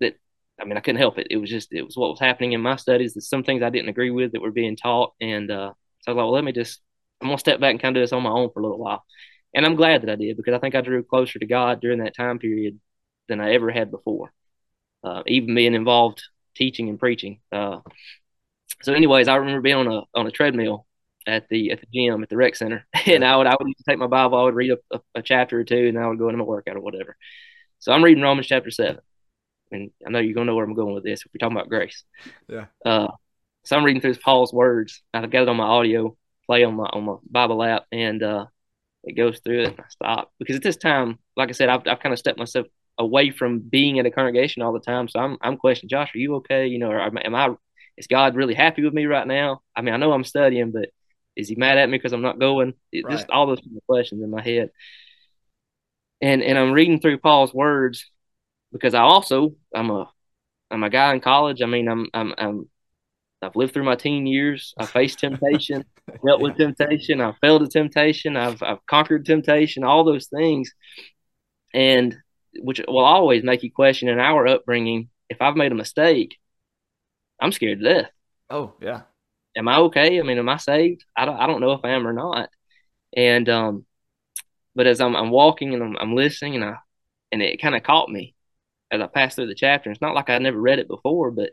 [0.00, 0.14] that,
[0.60, 1.28] I mean, I couldn't help it.
[1.30, 3.14] It was just, it was what was happening in my studies.
[3.14, 5.14] That some things I didn't agree with that were being taught.
[5.20, 6.80] And uh, so I was like, well, let me just,
[7.20, 8.62] I'm going to step back and kind of do this on my own for a
[8.62, 9.04] little while.
[9.54, 12.00] And I'm glad that I did because I think I drew closer to God during
[12.00, 12.80] that time period
[13.28, 14.32] than I ever had before,
[15.04, 16.22] uh, even being involved
[16.56, 17.40] teaching and preaching.
[17.52, 17.80] Uh,
[18.82, 20.86] so, anyways, I remember being on a on a treadmill
[21.26, 23.98] at the at the gym at the rec center, and I would I would take
[23.98, 26.38] my Bible, I would read a, a, chapter or two, and I would go into
[26.38, 27.16] my workout or whatever.
[27.78, 29.00] So I'm reading Romans chapter seven,
[29.70, 31.20] and I know you're gonna know where I'm going with this.
[31.24, 32.04] If we're talking about grace,
[32.48, 32.66] yeah.
[32.84, 33.08] Uh,
[33.64, 35.02] so I'm reading through Paul's words.
[35.14, 38.46] I've got it on my audio play on my on my Bible app, and uh,
[39.04, 41.86] it goes through it, and I stop because at this time, like I said, I've
[41.86, 42.66] I've kind of stepped myself
[42.98, 45.08] away from being in a congregation all the time.
[45.08, 46.66] So I'm I'm questioning, Josh, are you okay?
[46.66, 47.50] You know, am I?
[47.96, 49.60] Is God really happy with me right now?
[49.76, 50.88] I mean, I know I'm studying, but
[51.36, 52.74] is he mad at me because I'm not going?
[52.90, 53.12] It, right.
[53.12, 54.70] Just all those questions in my head.
[56.20, 58.10] And and I'm reading through Paul's words
[58.72, 60.10] because I also I'm a
[60.70, 61.62] I'm a guy in college.
[61.62, 62.68] I mean I'm I'm I'm
[63.42, 64.72] I've lived through my teen years.
[64.78, 65.84] I faced temptation,
[66.26, 67.20] dealt with temptation.
[67.20, 68.36] I failed at temptation.
[68.36, 69.84] I've I've conquered temptation.
[69.84, 70.72] All those things,
[71.74, 72.16] and
[72.60, 75.08] which will always make you question in our upbringing.
[75.28, 76.36] If I've made a mistake,
[77.40, 78.10] I'm scared to death.
[78.48, 79.02] Oh yeah.
[79.56, 80.18] Am I okay?
[80.18, 81.04] I mean, am I saved?
[81.16, 81.36] I don't.
[81.36, 82.48] I don't know if I am or not.
[83.14, 83.86] And um,
[84.74, 86.76] but as I'm I'm walking and I'm, I'm listening and I
[87.30, 88.34] and it kind of caught me
[88.90, 89.90] as I passed through the chapter.
[89.90, 91.50] It's not like I never read it before, but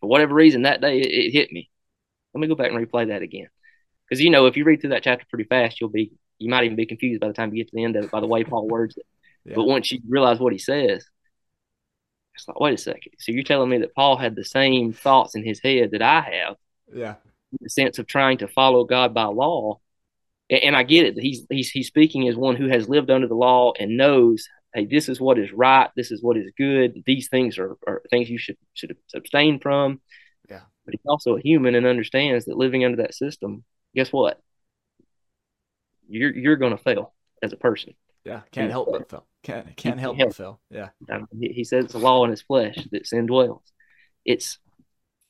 [0.00, 1.70] for whatever reason that day it, it hit me.
[2.32, 3.48] Let me go back and replay that again,
[4.08, 6.64] because you know if you read through that chapter pretty fast, you'll be you might
[6.64, 8.26] even be confused by the time you get to the end of it by the
[8.26, 9.06] way Paul words it.
[9.44, 9.56] Yeah.
[9.56, 11.06] But once you realize what he says,
[12.34, 13.12] it's like, wait a second.
[13.18, 16.20] So you're telling me that Paul had the same thoughts in his head that I
[16.22, 16.56] have?
[16.92, 17.14] Yeah.
[17.60, 19.80] The sense of trying to follow God by law.
[20.50, 21.18] And I get it.
[21.18, 24.84] He's he's he's speaking as one who has lived under the law and knows, hey,
[24.84, 27.02] this is what is right, this is what is good.
[27.06, 30.00] These things are, are things you should should abstain from.
[30.50, 30.60] Yeah.
[30.84, 33.64] But he's also a human and understands that living under that system,
[33.94, 34.38] guess what?
[36.08, 37.94] You're you're gonna fail as a person.
[38.24, 39.26] Yeah, can't help but fail.
[39.42, 40.60] Can't can't help but fail.
[40.70, 40.88] Yeah.
[41.40, 43.62] he says it's a law in his flesh that sin dwells.
[44.24, 44.58] It's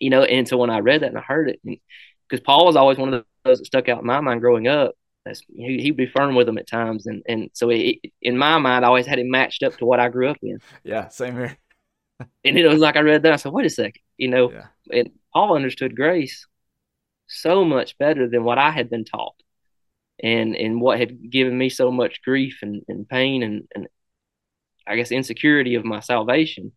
[0.01, 1.81] you know, and so when I read that and I heard it,
[2.29, 4.95] because Paul was always one of those that stuck out in my mind growing up.
[5.25, 8.59] That's he, he'd be firm with them at times, and and so it, in my
[8.59, 10.59] mind, I always had him matched up to what I grew up in.
[10.83, 11.57] Yeah, same here.
[12.45, 14.67] and it was like I read that, I said, "Wait a second, you know." Yeah.
[14.91, 16.47] And Paul understood grace
[17.27, 19.35] so much better than what I had been taught
[20.23, 23.89] and and what had given me so much grief and, and pain and, and
[24.87, 26.73] I guess insecurity of my salvation,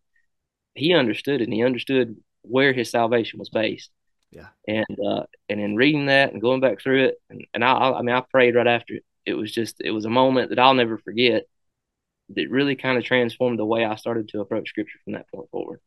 [0.74, 3.90] he understood it and he understood where his salvation was based.
[4.30, 4.48] Yeah.
[4.66, 8.02] And uh, and in reading that and going back through it, and, and I I
[8.02, 9.04] mean I prayed right after it.
[9.24, 11.44] It was just it was a moment that I'll never forget.
[12.30, 15.48] That really kind of transformed the way I started to approach Scripture from that point
[15.50, 15.80] forward.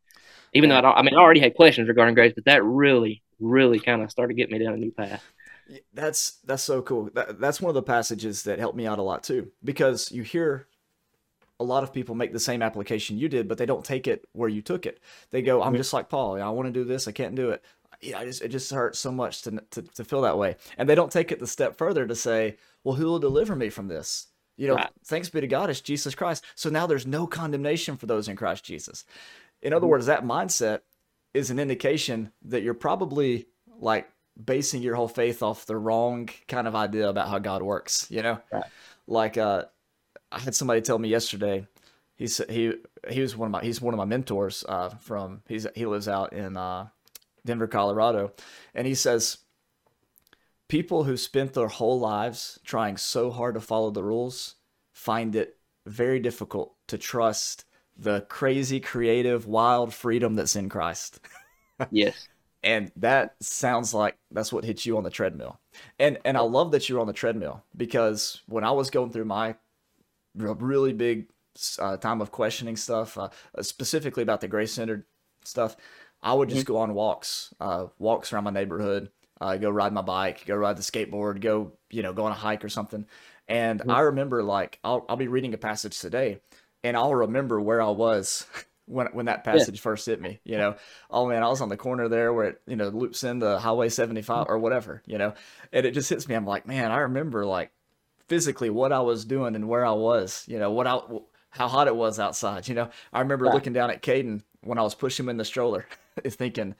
[0.54, 3.80] Even though I, I mean I already had questions regarding grace, but that really really
[3.80, 5.24] kind of started getting me down a new path.
[5.94, 7.10] That's that's so cool.
[7.14, 10.24] That, that's one of the passages that helped me out a lot too, because you
[10.24, 10.68] hear
[11.60, 14.28] a lot of people make the same application you did, but they don't take it
[14.34, 15.00] where you took it.
[15.30, 16.42] They go, "I'm just like Paul.
[16.42, 17.08] I want to do this.
[17.08, 17.64] I can't do it.
[18.02, 20.90] Yeah, I just, it just hurts so much to, to to feel that way." And
[20.90, 23.88] they don't take it the step further to say, "Well, who will deliver me from
[23.88, 24.90] this?" You know, right.
[25.06, 26.46] thanks be to God, it's Jesus Christ.
[26.56, 29.06] So now there's no condemnation for those in Christ Jesus.
[29.62, 29.92] In other mm-hmm.
[29.92, 30.82] words, that mindset
[31.34, 33.48] is an indication that you're probably
[33.80, 34.08] like
[34.44, 38.08] basing your whole faith off the wrong kind of idea about how God works.
[38.10, 38.64] You know, right.
[39.08, 39.66] like uh,
[40.32, 41.68] I had somebody tell me yesterday.
[42.16, 42.74] He said he
[43.10, 46.08] he was one of my he's one of my mentors uh, from he's he lives
[46.08, 46.88] out in uh,
[47.46, 48.34] Denver, Colorado,
[48.74, 49.40] and he says
[50.68, 54.56] people who spent their whole lives trying so hard to follow the rules
[54.94, 57.66] find it very difficult to trust
[57.98, 61.20] the crazy, creative, wild freedom that's in Christ.
[61.92, 62.28] yes
[62.64, 65.60] and that sounds like that's what hit you on the treadmill
[66.00, 69.26] and and i love that you're on the treadmill because when i was going through
[69.26, 69.56] my
[70.36, 71.28] really big
[71.80, 73.30] uh, time of questioning stuff uh,
[73.62, 75.06] specifically about the grace centered
[75.44, 75.76] stuff
[76.24, 76.74] i would just mm-hmm.
[76.74, 80.78] go on walks uh, walks around my neighborhood uh, go ride my bike go ride
[80.78, 83.06] the skateboard go you know go on a hike or something
[83.48, 83.92] and mm-hmm.
[83.92, 86.40] i remember like I'll, I'll be reading a passage today
[86.84, 88.46] and i'll remember where i was
[88.92, 89.82] when when that passage yeah.
[89.82, 90.40] first hit me.
[90.44, 90.76] You know,
[91.10, 93.90] oh man, I was on the corner there where it you know loops into Highway
[93.90, 95.02] 75 or whatever.
[95.06, 95.34] You know,
[95.72, 96.36] and it just hits me.
[96.36, 97.72] I'm like, man, I remember like
[98.28, 100.46] physically what I was doing and where I was.
[100.48, 101.00] You know, what I
[101.50, 102.68] how hot it was outside.
[102.68, 103.54] You know, I remember right.
[103.54, 105.86] looking down at Caden when I was pushing him in the stroller,
[106.30, 106.76] thinking,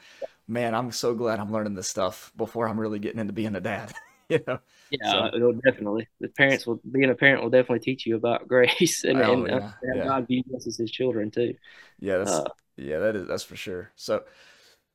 [0.48, 3.62] man, I'm so glad I'm learning this stuff before I'm really getting into being a
[3.62, 3.94] dad.
[4.30, 4.60] you know.
[4.90, 6.08] Yeah, so, definitely.
[6.20, 9.48] The parents will being a parent will definitely teach you about grace and, oh, and
[9.48, 10.04] yeah, uh, yeah.
[10.06, 11.56] God views us as His children too.
[12.00, 12.46] Yeah, that's uh,
[12.78, 13.92] yeah, that is that's for sure.
[13.96, 14.24] So,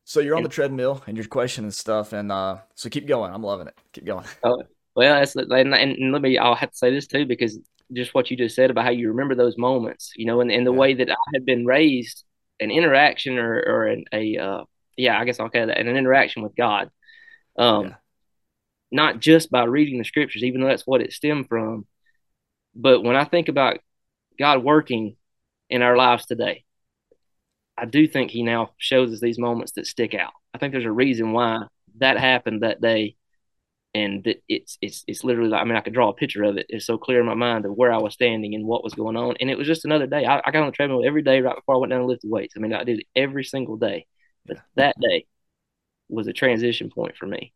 [0.04, 3.32] so you're on the treadmill and you're questioning stuff, and uh, so keep going.
[3.32, 3.78] I'm loving it.
[3.92, 4.26] Keep going.
[4.42, 4.62] Oh,
[4.94, 6.38] well, that's and, and let me.
[6.38, 7.58] I'll have to say this too because
[7.92, 10.66] just what you just said about how you remember those moments, you know, and, and
[10.66, 10.78] the yeah.
[10.78, 12.24] way that I had been raised,
[12.60, 14.64] an interaction or or an, a uh,
[14.96, 16.90] yeah, I guess I'll call that an interaction with God.
[17.58, 17.94] Um, yeah
[18.90, 21.86] not just by reading the scriptures, even though that's what it stemmed from.
[22.74, 23.78] But when I think about
[24.38, 25.16] God working
[25.68, 26.64] in our lives today,
[27.76, 30.32] I do think He now shows us these moments that stick out.
[30.54, 31.64] I think there's a reason why
[31.98, 33.16] that happened that day,
[33.96, 36.58] and that it's it's it's literally like I mean I could draw a picture of
[36.58, 36.66] it.
[36.68, 39.16] It's so clear in my mind of where I was standing and what was going
[39.16, 40.26] on, and it was just another day.
[40.26, 42.30] I, I got on the treadmill every day right before I went down and lifted
[42.30, 42.54] weights.
[42.56, 44.06] I mean I did it every single day,
[44.44, 45.26] but that day
[46.10, 47.54] was a transition point for me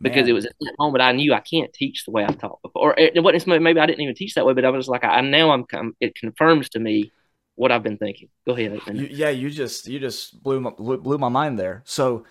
[0.00, 0.28] because Man.
[0.28, 2.90] it was at that moment I knew I can't teach the way I taught before.
[2.90, 5.22] Or it wasn't maybe I didn't even teach that way, but I was like, I
[5.22, 5.64] now I'm
[6.00, 7.12] it confirms to me
[7.54, 8.28] what I've been thinking.
[8.46, 8.78] Go ahead.
[8.92, 11.82] You, yeah, you just you just blew my, blew my mind there.
[11.86, 12.24] So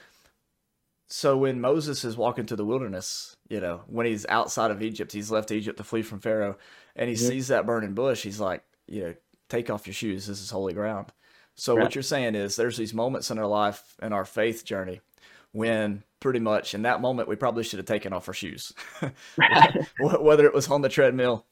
[1.07, 5.13] So when Moses is walking to the wilderness, you know, when he's outside of Egypt,
[5.13, 6.57] he's left Egypt to flee from Pharaoh,
[6.95, 7.29] and he yeah.
[7.29, 8.23] sees that burning bush.
[8.23, 9.13] He's like, you know,
[9.47, 10.27] take off your shoes.
[10.27, 11.13] This is holy ground.
[11.55, 11.83] So right.
[11.83, 15.01] what you're saying is there's these moments in our life in our faith journey
[15.53, 18.73] when pretty much in that moment we probably should have taken off our shoes,
[19.99, 21.45] whether it was on the treadmill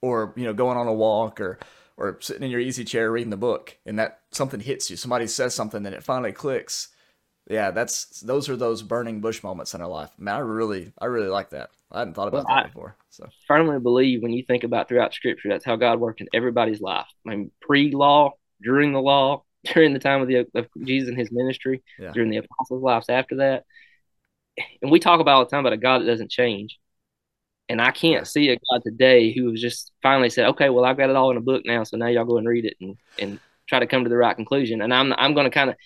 [0.00, 1.58] or you know going on a walk or
[1.96, 5.26] or sitting in your easy chair reading the book and that something hits you somebody
[5.26, 6.88] says something and it finally clicks
[7.48, 10.10] yeah that's those are those burning bush moments in our life.
[10.18, 11.70] Man i really i really like that.
[11.90, 13.24] I hadn't thought about well, that I before so.
[13.26, 16.80] I firmly believe when you think about throughout scripture that's how god worked in everybody's
[16.80, 17.06] life.
[17.26, 18.32] I mean pre-law
[18.62, 22.12] during the law during the time of the of jesus and his ministry yeah.
[22.12, 23.64] during the apostles lives after that.
[24.82, 26.78] And we talk about all the time about a god that doesn't change.
[27.68, 30.96] And I can't see a God today who has just finally said, "Okay, well, I've
[30.96, 32.96] got it all in a book now, so now y'all go and read it and
[33.18, 35.76] and try to come to the right conclusion." And I'm I'm going to kind of,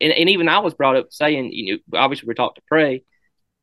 [0.00, 3.04] and, and even I was brought up saying, you know, obviously we're taught to pray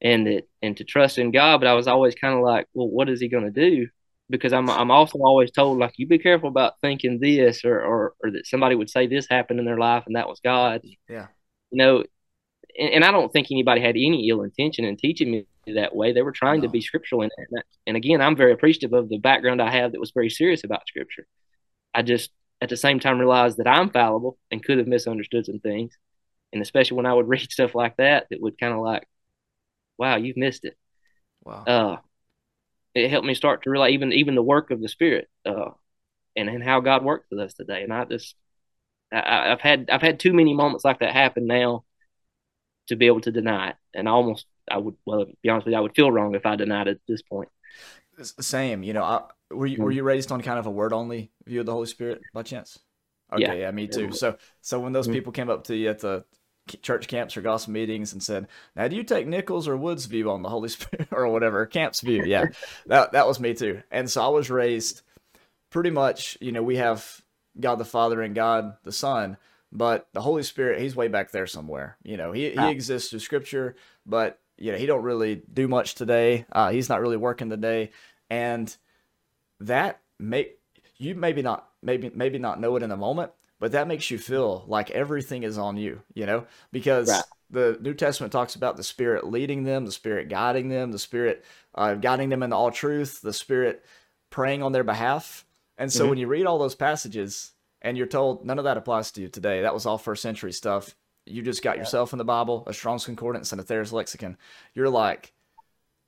[0.01, 2.87] and that and to trust in God, but I was always kind of like, well,
[2.87, 3.87] what is He going to do?
[4.29, 8.13] Because I'm I'm also always told like, you be careful about thinking this or or
[8.23, 10.81] or that somebody would say this happened in their life and that was God.
[11.07, 11.27] Yeah,
[11.71, 12.03] you know,
[12.77, 16.11] and, and I don't think anybody had any ill intention in teaching me that way.
[16.11, 16.67] They were trying no.
[16.67, 17.47] to be scriptural in it.
[17.51, 20.63] And, and again, I'm very appreciative of the background I have that was very serious
[20.63, 21.27] about scripture.
[21.93, 25.59] I just at the same time realized that I'm fallible and could have misunderstood some
[25.59, 25.97] things.
[26.53, 29.07] And especially when I would read stuff like that, that would kind of like,
[29.97, 30.77] wow, you've missed it.
[31.43, 31.63] Wow.
[31.65, 31.97] Uh,
[32.93, 35.71] it helped me start to realize even even the work of the Spirit, uh,
[36.35, 37.83] and and how God works with us today.
[37.83, 38.35] And I just,
[39.11, 41.83] I, I've had I've had too many moments like that happen now
[42.87, 43.75] to be able to deny it.
[43.93, 46.45] And I almost, I would, well, be honest with you, I would feel wrong if
[46.45, 47.49] I denied it at this point.
[48.21, 49.03] Same, you know.
[49.03, 49.97] I, were you were mm-hmm.
[49.97, 52.79] you raised on kind of a word only view of the Holy Spirit by chance?
[53.31, 54.11] Okay, yeah, yeah me too.
[54.11, 55.15] So so when those mm-hmm.
[55.15, 56.25] people came up to you at the
[56.81, 60.31] church camps or gospel meetings and said, "Now, do you take Nichols or Woods' view
[60.31, 62.45] on the Holy Spirit or whatever camp's view?" Yeah,
[62.87, 63.81] that that was me too.
[63.91, 65.01] And so I was raised
[65.69, 66.37] pretty much.
[66.41, 67.21] You know, we have
[67.59, 69.37] God the Father and God the Son,
[69.71, 71.97] but the Holy Spirit, he's way back there somewhere.
[72.03, 73.75] You know, he, he exists through scripture,
[74.05, 76.45] but you know, he don't really do much today.
[76.51, 77.91] Uh, he's not really working today.
[78.29, 78.75] And
[79.59, 80.59] that make
[80.97, 84.17] you maybe not maybe maybe not know it in the moment, but that makes you
[84.17, 87.23] feel like everything is on you, you know, because right.
[87.49, 91.43] the New Testament talks about the Spirit leading them, the Spirit guiding them, the Spirit
[91.75, 93.83] uh, guiding them into all truth, the Spirit
[94.29, 95.45] praying on their behalf.
[95.77, 96.09] And so mm-hmm.
[96.09, 99.27] when you read all those passages, and you're told none of that applies to you
[99.27, 99.61] today.
[99.61, 100.95] That was all first century stuff.
[101.25, 101.81] You just got yeah.
[101.81, 104.37] yourself in the Bible, a Strong's Concordance, and a Thayer's Lexicon.
[104.73, 105.33] You're like,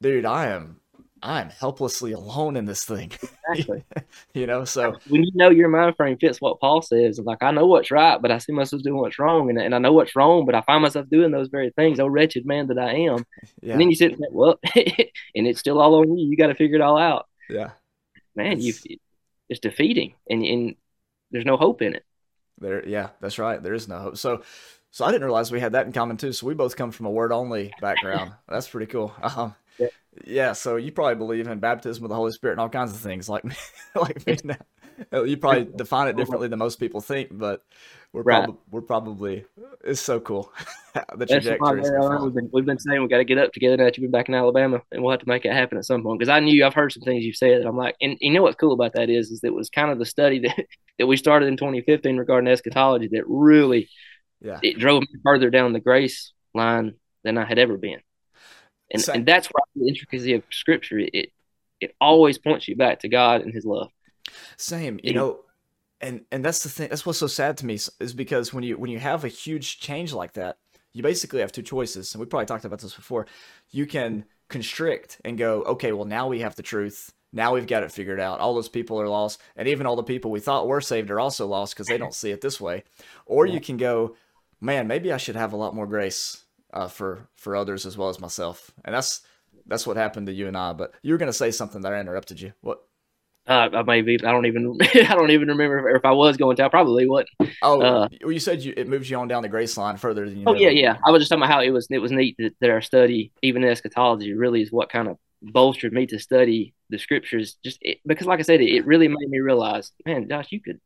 [0.02, 0.80] dude, I am
[1.22, 3.12] I am helplessly alone in this thing.
[3.50, 3.84] Exactly.
[4.34, 7.52] you know, so when you know your mind frame fits what Paul says, like I
[7.52, 10.16] know what's right, but I see myself doing what's wrong, and, and I know what's
[10.16, 12.00] wrong, but I find myself doing those very things.
[12.00, 13.26] Oh, wretched man that I am.
[13.62, 13.74] Yeah.
[13.74, 16.30] And then you sit and say, well, and it's still all on you.
[16.30, 17.28] You got to figure it all out.
[17.50, 17.72] Yeah,
[18.36, 18.74] man, you
[19.50, 20.76] it's defeating, and and
[21.32, 22.04] there's no hope in it.
[22.60, 23.62] There, yeah, that's right.
[23.62, 24.18] There is no hope.
[24.18, 24.44] So,
[24.92, 26.34] so I didn't realize we had that in common too.
[26.34, 28.34] So we both come from a word only background.
[28.48, 29.14] that's pretty cool.
[29.22, 29.88] Um, yeah.
[30.26, 30.54] yeah.
[30.54, 33.30] So you probably believe in baptism with the Holy Spirit and all kinds of things,
[33.30, 33.56] like me,
[33.96, 34.58] like me now.
[35.24, 37.64] You probably define it differently than most people think, but
[38.14, 38.46] we're right.
[38.46, 39.46] probably we're probably
[39.84, 40.52] it's so cool.
[41.16, 41.82] the trajectory.
[42.20, 44.12] We've been, we've been saying we got to get up together now that you've been
[44.12, 46.20] back in Alabama, and we'll have to make it happen at some point.
[46.20, 48.42] Because I knew I've heard some things you've said that I'm like, and you know
[48.42, 50.66] what's cool about that is, is it was kind of the study that
[51.00, 53.90] that we started in 2015 regarding eschatology that really,
[54.42, 58.00] yeah, it drove me further down the grace line than I had ever been,
[58.92, 59.18] and Same.
[59.18, 61.32] and that's why the intricacy of Scripture it
[61.80, 63.92] it always points you back to God and His love.
[64.58, 65.40] Same, you know
[66.02, 68.78] and and that's the thing that's what's so sad to me is because when you
[68.78, 70.58] when you have a huge change like that
[70.94, 73.26] you basically have two choices and we probably talked about this before
[73.72, 77.84] you can constrict and go okay well now we have the truth now we've got
[77.84, 80.68] it figured out all those people are lost and even all the people we thought
[80.68, 82.84] were saved are also lost because they don't see it this way
[83.26, 83.54] or yeah.
[83.54, 84.16] you can go
[84.62, 86.44] man maybe i should have a lot more grace
[86.74, 89.22] uh, for for others as well as myself and that's
[89.66, 91.94] that's what happened to you and i but you were going to say something that
[91.94, 92.82] i interrupted you what
[93.48, 96.66] uh, maybe I don't even I don't even remember if, I was going to.
[96.66, 97.30] I probably wouldn't.
[97.62, 100.40] Oh, uh, you said you, it moves you on down the grace line further than
[100.40, 100.44] you.
[100.48, 100.60] Oh know.
[100.60, 100.98] yeah, yeah.
[101.06, 103.32] I was just talking about how it was it was neat that, that our study,
[103.42, 107.58] even eschatology, really is what kind of bolstered me to study the scriptures.
[107.64, 110.62] Just it, because, like I said, it, it really made me realize, man, Josh, you
[110.62, 110.82] could.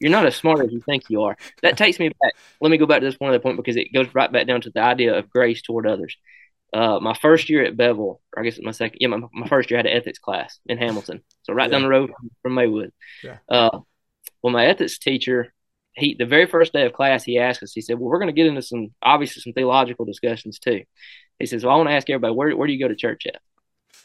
[0.00, 1.36] You're not as smart as you think you are.
[1.62, 2.32] That takes me back.
[2.60, 4.62] Let me go back to this one other point because it goes right back down
[4.62, 6.16] to the idea of grace toward others.
[6.72, 9.48] Uh, my first year at Bevill, or I guess it's my second, yeah, my, my
[9.48, 11.72] first year I had an ethics class in Hamilton, so right yeah.
[11.72, 12.92] down the road from, from Maywood.
[13.22, 13.38] Yeah.
[13.48, 13.80] Uh,
[14.42, 15.52] well, my ethics teacher,
[15.92, 17.72] he the very first day of class he asked us.
[17.72, 20.84] He said, "Well, we're going to get into some obviously some theological discussions too."
[21.38, 23.26] He says, "Well, I want to ask everybody where where do you go to church
[23.26, 23.40] at?"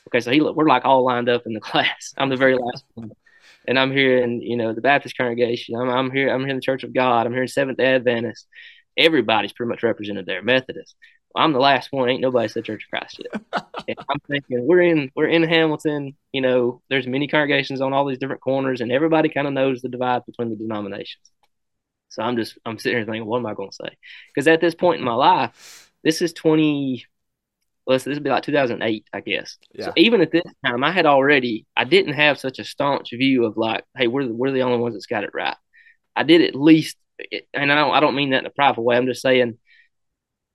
[0.08, 2.14] Okay, so he we're like all lined up in the class.
[2.18, 3.12] I'm the very last one,
[3.68, 5.76] and I'm here in you know the Baptist congregation.
[5.76, 7.26] I'm I'm here I'm here in the Church of God.
[7.26, 8.48] I'm here in Seventh Day Adventist.
[8.98, 10.42] Everybody's pretty much represented there.
[10.42, 10.96] Methodist.
[11.36, 12.10] I'm the last one.
[12.10, 13.66] Ain't nobody said Church of Christ yet.
[13.88, 16.16] and I'm thinking we're in we're in Hamilton.
[16.32, 19.82] You know, there's many congregations on all these different corners, and everybody kind of knows
[19.82, 21.30] the divide between the denominations.
[22.10, 23.98] So I'm just I'm sitting here thinking, what am I going to say?
[24.34, 27.06] Because at this point in my life, this is 20.
[27.86, 29.58] Well, this would be like 2008, I guess.
[29.74, 29.86] Yeah.
[29.86, 33.46] So even at this time, I had already I didn't have such a staunch view
[33.46, 35.56] of like, hey, we're the, we're the only ones that's got it right.
[36.16, 36.98] I did at least,
[37.54, 38.98] and I don't I don't mean that in a private way.
[38.98, 39.58] I'm just saying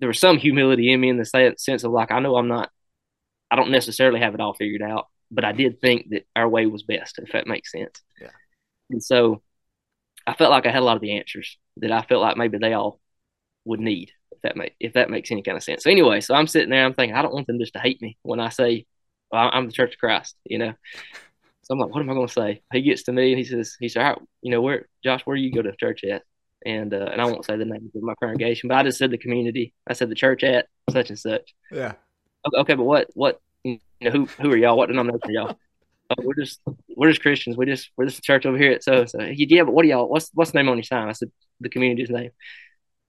[0.01, 2.71] there was some humility in me in the sense of like I know I'm not,
[3.51, 6.67] I don't necessarily have it all figured out, but I did think that our way
[6.67, 8.03] was best, if that makes sense.
[8.21, 8.31] Yeah.
[8.89, 9.43] And so
[10.27, 12.59] I felt like I had a lot of the answers that I felt like maybe
[12.59, 12.99] they all
[13.65, 14.11] would need,
[14.43, 15.85] if that make if that makes any kind of sense.
[15.85, 18.01] So anyway, so I'm sitting there, I'm thinking I don't want them just to hate
[18.03, 18.87] me when I say
[19.31, 20.75] well, I'm the Church of Christ, you know.
[21.63, 22.63] So I'm like, what am I going to say?
[22.73, 25.43] He gets to me and he says, he said, you know, where Josh, where do
[25.43, 26.23] you go to church at?
[26.65, 29.11] and uh, and I won't say the name of my congregation, but I just said
[29.11, 29.73] the community.
[29.87, 31.55] I said the church at such and such.
[31.71, 31.95] Yeah.
[32.55, 34.77] Okay, but what what you know who who are y'all?
[34.77, 35.59] What denomination are y'all?
[36.11, 36.61] Oh, we're just
[36.97, 37.57] we're just Christians.
[37.57, 39.21] We just we're just a church over here at so so.
[39.21, 40.09] He said, yeah, but what are y'all?
[40.09, 41.09] What's what's the name on your sign?
[41.09, 42.31] I said the community's name.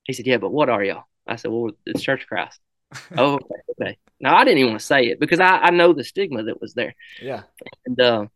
[0.04, 1.04] He said, yeah, but what are y'all?
[1.26, 2.60] I said, well, it's Church of Christ.
[3.16, 3.98] oh, okay, okay.
[4.20, 6.60] Now I didn't even want to say it because I, I know the stigma that
[6.60, 6.94] was there.
[7.20, 7.42] Yeah.
[7.86, 8.26] And uh,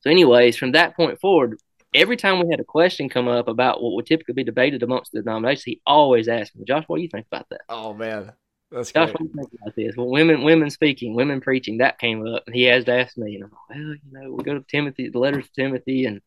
[0.00, 1.58] so, anyways, from that point forward,
[1.94, 5.12] every time we had a question come up about what would typically be debated amongst
[5.12, 7.62] the denominations, he always asked me, Josh, what do you think about that?
[7.68, 8.32] Oh man.
[8.70, 9.14] That's Josh, great.
[9.14, 9.96] what do you think about this?
[9.96, 13.36] Well, women women speaking, women preaching, that came up and he has to ask me,
[13.36, 16.20] and I'm like, well, you know, we go to Timothy, the letters to Timothy and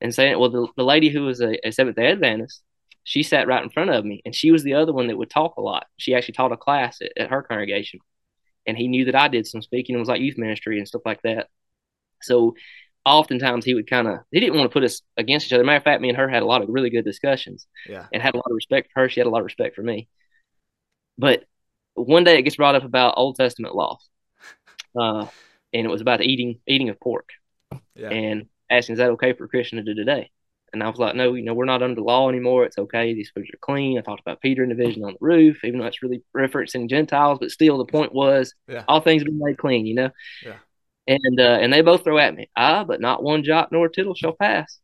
[0.00, 2.62] and saying well the, the lady who was a, a Seventh day Adventist,
[3.04, 5.30] she sat right in front of me and she was the other one that would
[5.30, 5.86] talk a lot.
[5.96, 8.00] She actually taught a class at, at her congregation.
[8.66, 9.94] And he knew that I did some speaking.
[9.94, 11.48] and was like youth ministry and stuff like that.
[12.22, 12.54] So
[13.06, 15.64] oftentimes he would kind of he didn't want to put us against each other.
[15.64, 17.66] Matter of fact, me and her had a lot of really good discussions.
[17.88, 18.06] Yeah.
[18.12, 19.08] And had a lot of respect for her.
[19.08, 20.08] She had a lot of respect for me.
[21.16, 21.44] But
[21.94, 24.08] one day it gets brought up about Old Testament laws.
[24.98, 25.26] Uh,
[25.72, 27.30] and it was about eating eating of pork.
[27.94, 28.10] Yeah.
[28.10, 30.30] And asking, is that okay for a Christian to do today?
[30.72, 32.64] And I was like, no, you know, we're not under law anymore.
[32.64, 33.12] It's okay.
[33.12, 33.98] These foods are clean.
[33.98, 36.88] I talked about Peter and the vision on the roof, even though it's really referencing
[36.88, 38.84] Gentiles, but still the point was yeah.
[38.86, 40.10] all things have been made clean, you know?
[40.44, 40.56] Yeah.
[41.08, 44.14] And uh, and they both throw at me, ah, but not one jot nor tittle
[44.14, 44.78] shall pass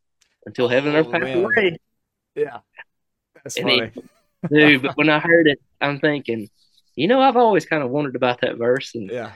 [0.45, 1.43] until heaven and earth pass man.
[1.43, 1.77] away.
[2.35, 2.59] Yeah.
[3.43, 3.91] That's And funny.
[4.51, 6.49] Dude, but when I heard it, I'm thinking,
[6.95, 9.31] you know, I've always kind of wondered about that verse, and yeah.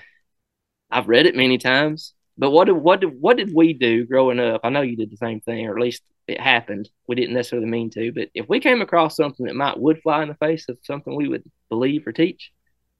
[0.89, 2.13] I've read it many times.
[2.37, 4.61] But what did what did what did we do growing up?
[4.63, 6.89] I know you did the same thing, or at least it happened.
[7.07, 10.21] We didn't necessarily mean to, but if we came across something that might would fly
[10.23, 12.51] in the face of something we would believe or teach,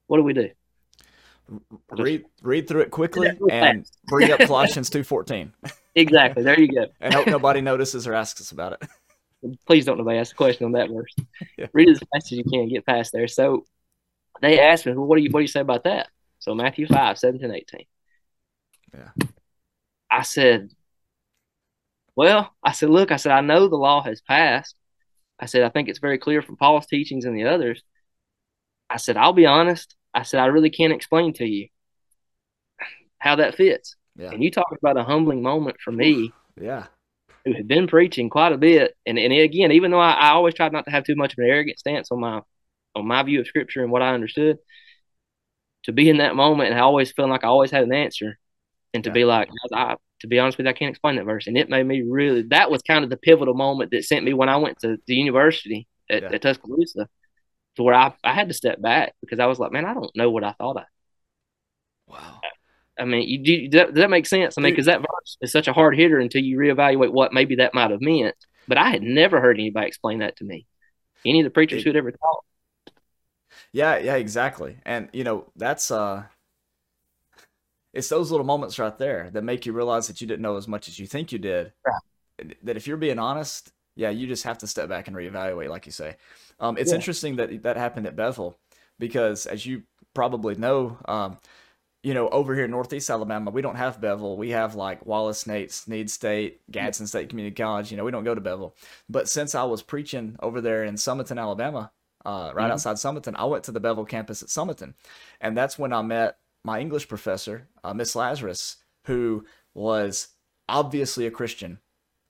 [0.07, 0.49] what do we do?
[1.91, 5.51] Read read through it quickly and bring up Colossians 2:14
[5.95, 6.43] Exactly.
[6.43, 6.87] There you go.
[7.01, 8.89] and hope nobody notices or asks us about it.
[9.67, 11.13] please don't nobody ask a question on that verse.
[11.57, 11.67] Yeah.
[11.73, 13.27] Read it as fast as you can, get past there.
[13.27, 13.65] So
[14.41, 16.09] they asked me, well, what do you what do you say about that?
[16.39, 17.85] So Matthew 5, 17, 18.
[18.93, 19.27] Yeah.
[20.09, 20.71] I said,
[22.15, 24.75] Well, I said, look, I said, I know the law has passed.
[25.39, 27.83] I said, I think it's very clear from Paul's teachings and the others.
[28.89, 29.95] I said, I'll be honest.
[30.13, 31.69] I said, I really can't explain to you
[33.19, 33.95] how that fits.
[34.15, 34.31] Yeah.
[34.31, 36.87] And you talk about a humbling moment for me Yeah.
[37.45, 38.95] who had been preaching quite a bit.
[39.05, 41.39] And and again, even though I, I always tried not to have too much of
[41.39, 42.41] an arrogant stance on my
[42.95, 44.57] on my view of scripture and what I understood,
[45.83, 48.37] to be in that moment and I always feeling like I always had an answer,
[48.93, 49.13] and to Yeah.
[49.13, 51.47] be like, I, to be honest with you, I can't explain that verse.
[51.47, 52.43] And it made me really.
[52.43, 55.15] That was kind of the pivotal moment that sent me when I went to the
[55.15, 56.29] university at, Yeah.
[56.33, 57.07] at Tuscaloosa,
[57.75, 60.15] to where I I had to step back because I was like, man, I don't
[60.15, 60.85] know what I thought I.
[62.07, 62.41] Wow.
[62.99, 64.57] I mean, you do does that, does that make sense?
[64.57, 67.55] I mean, because that verse is such a hard hitter until you reevaluate what maybe
[67.55, 68.35] that might have meant.
[68.67, 70.67] But I had never heard anybody explain that to me.
[71.25, 72.43] Any of the preachers who had ever taught.
[73.71, 74.77] Yeah, yeah, exactly.
[74.85, 76.23] And you know, that's uh
[77.93, 80.67] it's those little moments right there that make you realize that you didn't know as
[80.67, 81.73] much as you think you did.
[81.85, 82.55] Right.
[82.63, 85.85] That if you're being honest, yeah, you just have to step back and reevaluate, like
[85.85, 86.15] you say.
[86.59, 86.95] Um, it's Yeah.
[86.95, 88.57] interesting that that happened at Bevill
[88.99, 89.83] because, as you
[90.13, 91.37] probably know, um,
[92.03, 94.35] you know, over here in Northeast Alabama, we don't have Bevill.
[94.35, 97.91] We have like Wallace State, Snead State, Gadsden State Community College.
[97.91, 98.75] You know, we don't go to Bevill.
[99.07, 101.91] But since I was preaching over there in Sumiton, Alabama,
[102.25, 102.73] uh, right Mhm.
[102.73, 104.95] outside Sumiton, I went to the Bevill campus at Sumiton,
[105.41, 110.29] and that's when I met my English professor, uh, Miss Lazarus, who was
[110.69, 111.79] obviously a Christian,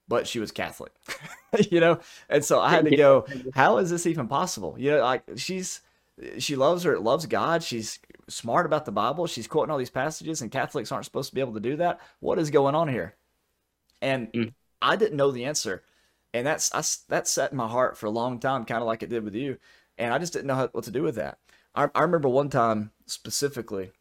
[0.08, 0.94] but she was Catholic,
[1.70, 2.00] you know?
[2.30, 4.76] And so I had to go, how is this even possible?
[4.78, 5.82] You know, like she's,
[6.38, 7.64] she loves her, loves God.
[7.64, 9.28] She's smart about the Bible.
[9.28, 12.00] She's quoting all these passages, and Catholics aren't supposed to be able to do that.
[12.20, 13.16] What is going on here?
[14.02, 14.54] And mm.
[14.82, 15.84] I didn't know the answer,
[16.34, 19.04] and that's I, that set in my heart for a long time, kind of like
[19.04, 19.58] it did with you.
[19.98, 21.38] And I just didn't know how, what to do with that.
[21.76, 23.92] I, I remember one time specifically,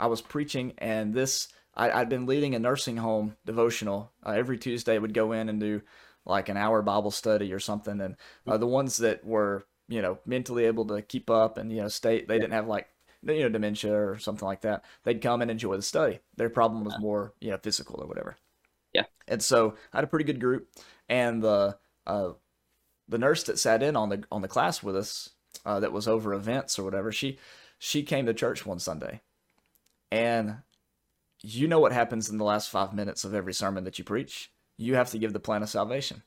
[0.00, 4.10] I was preaching, and this I, had been leading a nursing home devotional.
[4.26, 5.82] Uh, every Tuesday, would go in and do
[6.24, 10.18] like an hour Bible study or something, and uh, the ones that were you know
[10.24, 12.88] mentally able to keep up and you know stay, they didn't have like
[13.22, 14.84] you know dementia or something like that.
[15.04, 16.20] They'd come and enjoy the study.
[16.36, 18.36] Their problem was more you know physical or whatever.
[18.92, 19.04] Yeah.
[19.28, 20.68] And so I had a pretty good group,
[21.08, 21.76] and the
[22.06, 22.30] uh,
[23.08, 25.30] the nurse that sat in on the on the class with us,
[25.64, 27.38] uh, that was over events or whatever, she
[27.78, 29.20] she came to church one Sunday,
[30.10, 30.58] and
[31.42, 34.50] you know what happens in the last five minutes of every sermon that you preach.
[34.76, 36.22] You have to give the plan of salvation.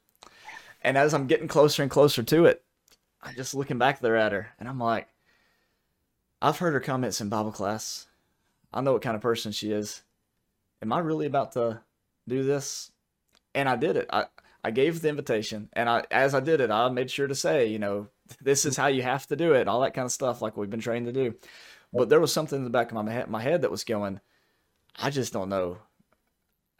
[0.82, 2.64] And as I'm getting closer and closer to it,
[3.22, 5.08] I'm just looking back there at her, and I'm like,
[6.42, 8.08] I've heard her comments in Bible class.
[8.74, 10.04] I know what kind of person she is.
[10.82, 11.82] Am I really about to
[12.28, 12.92] do this?
[13.56, 14.10] And I did it.
[14.12, 14.26] I,
[14.64, 17.68] I gave the invitation, and I as I did it, I made sure to say,
[17.68, 18.08] you know,
[18.42, 20.70] this is how you have to do it, all that kind of stuff, like we've
[20.70, 21.36] been trained to do.
[21.94, 24.20] But there was something in the back of my head, my head that was going,
[24.96, 25.78] I just don't know.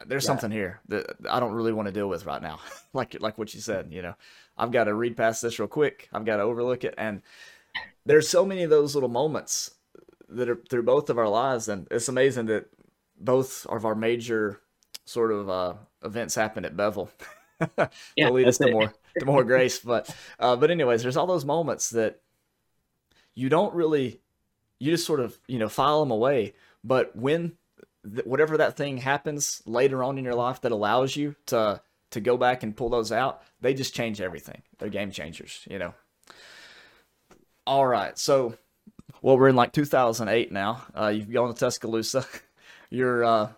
[0.04, 0.28] There's yeah.
[0.28, 2.60] something here that I don't really want to deal with right now.
[2.92, 4.14] like like what you said, you know,
[4.58, 6.08] I've got to read past this real quick.
[6.12, 7.22] I've got to overlook it, and
[8.04, 9.70] there's so many of those little moments
[10.28, 12.66] that are through both of our lives, and it's amazing that
[13.18, 14.60] both of our major
[15.04, 17.10] sort of uh, events happen at Bevill.
[18.16, 19.78] yeah, lead us to more to more grace.
[19.78, 22.20] But uh, but anyways, there's all those moments that
[23.34, 24.20] you don't really
[24.78, 26.54] you just sort of you know file them away.
[26.82, 27.52] But when
[28.04, 32.20] th- whatever that thing happens later on in your life that allows you to to
[32.20, 34.62] go back and pull those out, they just change everything.
[34.78, 35.94] They're game changers, you know.
[37.66, 38.56] All right, so
[39.22, 40.84] well, we're in like 2008 now.
[40.94, 42.26] Uh, you've gone to Tuscaloosa.
[42.90, 43.48] You're uh,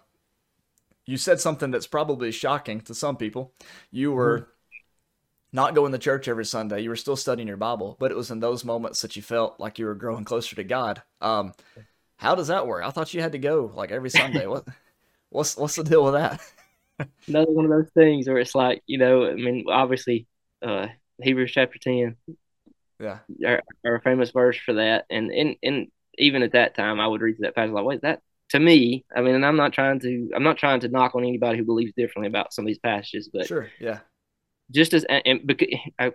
[1.07, 3.53] you said something that's probably shocking to some people.
[3.91, 4.51] You were mm-hmm.
[5.57, 6.83] Not going to church every Sunday.
[6.83, 9.59] You were still studying your Bible, but it was in those moments that you felt
[9.59, 11.03] like you were growing closer to God.
[11.23, 11.55] Um,
[12.19, 12.85] how does that work?
[12.85, 14.47] I thought you had to go like every Sunday.
[14.53, 14.67] what
[15.31, 16.41] what's what's the deal with that?
[17.27, 20.27] Another one of those things where it's like, you know, I mean, obviously,
[20.63, 20.89] uh,
[21.23, 22.17] Hebrews chapter ten,
[23.01, 25.89] yeah, our, our famous verse for that, and and and
[26.19, 29.23] even at that time, I would read that passage like, wait, that to me, I
[29.23, 31.93] mean, and I'm not trying to, I'm not trying to knock on anybody who believes
[31.97, 34.01] differently about some of these passages, but sure, yeah,
[34.71, 36.12] just as and, and because I,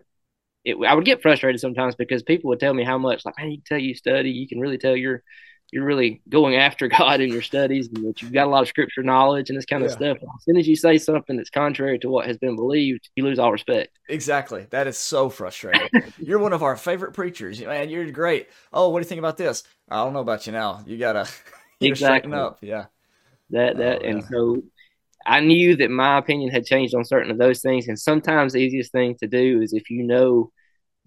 [0.64, 3.52] it, I would get frustrated sometimes because people would tell me how much, like, man,
[3.52, 5.24] you can tell you study, you can really tell you're
[5.72, 8.68] you're really going after God in your studies and that you've got a lot of
[8.68, 9.95] scripture knowledge and this kind of yeah.
[9.95, 10.18] stuff.
[10.18, 13.39] As soon as you say something that's contrary to what has been believed, you lose
[13.39, 13.97] all respect.
[14.10, 14.68] Exactly.
[14.70, 15.88] That is so frustrating.
[16.18, 17.62] you're one of our favorite preachers.
[17.62, 18.49] Man, you're great.
[18.74, 19.64] Oh, what do you think about this?
[19.89, 20.84] I don't know about you now.
[20.86, 21.28] You gotta
[21.80, 22.34] you exactly.
[22.34, 22.60] up.
[22.62, 22.88] Yeah.
[23.52, 24.64] That that oh, and so
[25.26, 27.88] I knew that my opinion had changed on certain of those things.
[27.88, 30.51] And sometimes the easiest thing to do is if you know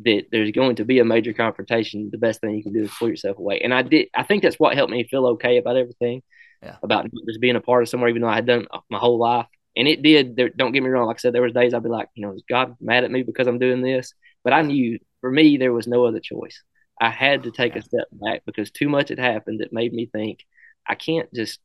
[0.01, 2.95] that there's going to be a major confrontation, the best thing you can do is
[2.99, 3.61] pull yourself away.
[3.61, 4.09] And I did.
[4.15, 6.23] I think that's what helped me feel okay about everything.
[6.63, 6.77] Yeah.
[6.83, 9.47] About just being a part of somewhere, even though I had done my whole life.
[9.77, 10.37] And it did.
[10.37, 11.07] There, don't get me wrong.
[11.07, 13.11] Like I said, there was days I'd be like, you know, is God mad at
[13.11, 14.15] me because I'm doing this?
[14.43, 16.63] But I knew for me there was no other choice.
[17.01, 20.07] I had to take a step back because too much had happened that made me
[20.07, 20.45] think
[20.87, 21.59] I can't just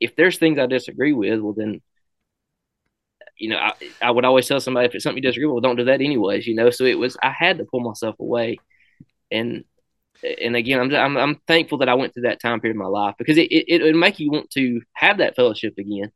[0.00, 1.80] if there's things I disagree with, well then
[3.38, 5.60] you know, I, I would always tell somebody if it's something you disagree with, well,
[5.60, 6.70] don't do that anyways, you know.
[6.70, 8.58] So it was I had to pull myself away,
[9.30, 9.64] and
[10.40, 12.88] and again, I'm I'm, I'm thankful that I went through that time period of my
[12.88, 16.10] life because it, it it would make you want to have that fellowship again,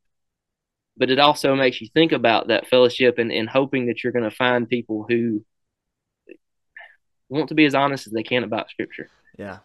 [0.97, 4.29] but it also makes you think about that fellowship and, and hoping that you're going
[4.29, 5.45] to find people who
[7.29, 9.09] want to be as honest as they can about Scripture.
[9.37, 9.59] Yeah,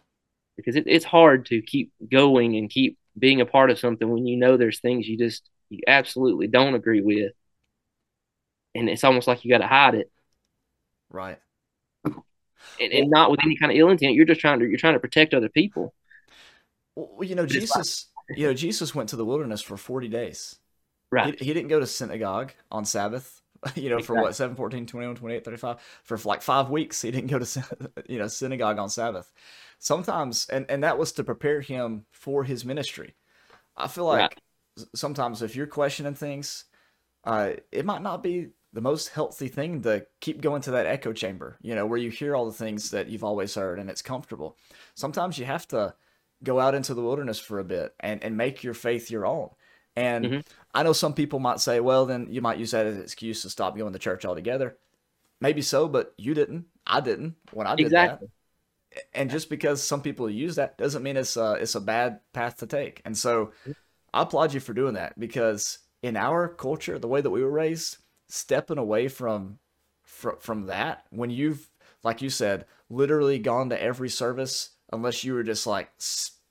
[0.57, 4.25] because it, it's hard to keep going and keep being a part of something when
[4.25, 7.31] you know there's things you just you absolutely don't agree with
[8.77, 10.11] and it's almost like you got to hide it.
[11.09, 11.39] Right.
[12.79, 14.13] And, and, not with any kind of ill intent.
[14.13, 15.93] You're just trying to you're trying to protect other people.
[16.95, 18.09] Well, you know, Jesus.
[18.29, 20.57] You know, Jesus went to the wilderness for forty days.
[21.11, 21.39] Right.
[21.39, 23.41] He, he didn't go to synagogue on Sabbath.
[23.75, 27.01] You know, for what 7, 14, 21, 28, 35 for like five weeks.
[27.01, 27.63] He didn't go to
[28.09, 29.31] you know synagogue on Sabbath.
[29.79, 33.15] Sometimes, and and that was to prepare him for his ministry.
[33.75, 34.37] I feel like
[34.95, 36.65] sometimes if you're questioning things,
[37.23, 41.13] uh, it might not be the most healthy thing to keep going to that echo
[41.13, 44.01] chamber, you know, where you hear all the things that you've always heard and it's
[44.01, 44.57] comfortable.
[44.93, 45.95] Sometimes you have to
[46.43, 49.49] go out into the wilderness for a bit and, and make your faith your own.
[49.97, 50.39] And mm-hmm.
[50.75, 53.41] I know some people might say, well, then you might use that as an excuse
[53.41, 54.77] to stop going to church altogether.
[55.41, 56.65] Maybe so, but you didn't.
[56.85, 58.27] I didn't when I did exactly.
[58.93, 59.03] that.
[59.15, 62.57] And just because some people use that doesn't mean it's a, it's a bad path
[62.57, 63.01] to take.
[63.05, 63.53] And so
[64.13, 67.49] I applaud you for doing that because in our culture, the way that we were
[67.49, 67.97] raised,
[68.29, 69.57] stepping away from
[70.03, 71.69] from, from that when you've
[72.03, 75.89] like you said literally gone to every service unless you were just like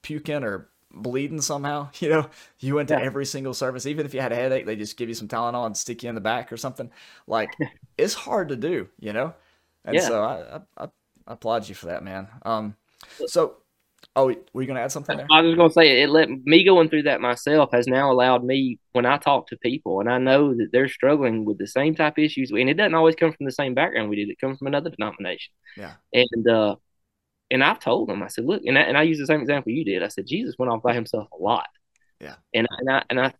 [0.03, 0.68] puking or
[1.03, 2.28] bleeding somehow you know
[2.59, 3.05] you went to yeah.
[3.05, 5.66] every single service even if you had a headache they just give you some tylenol
[5.66, 6.90] and stick you in the back or something
[7.26, 7.55] like
[7.99, 9.34] it's hard to do you know
[9.84, 10.09] and yeah.
[10.09, 10.88] so I, I, I
[11.26, 12.76] applaud you for that man um
[13.26, 13.57] so
[14.14, 15.26] Oh, were you going to add something there?
[15.30, 18.44] I was going to say it let me going through that myself has now allowed
[18.44, 21.94] me when I talk to people and I know that they're struggling with the same
[21.94, 24.30] type of issues and it doesn't always come from the same background we did.
[24.30, 25.53] It comes from another denomination.
[25.76, 25.92] Yeah.
[26.14, 26.76] And uh
[27.51, 29.72] and I've told them I said, look, and I, and I use the same example
[29.72, 30.03] you did.
[30.03, 31.68] I said Jesus went off by himself a lot.
[32.20, 32.36] Yeah.
[32.55, 33.32] And and I and I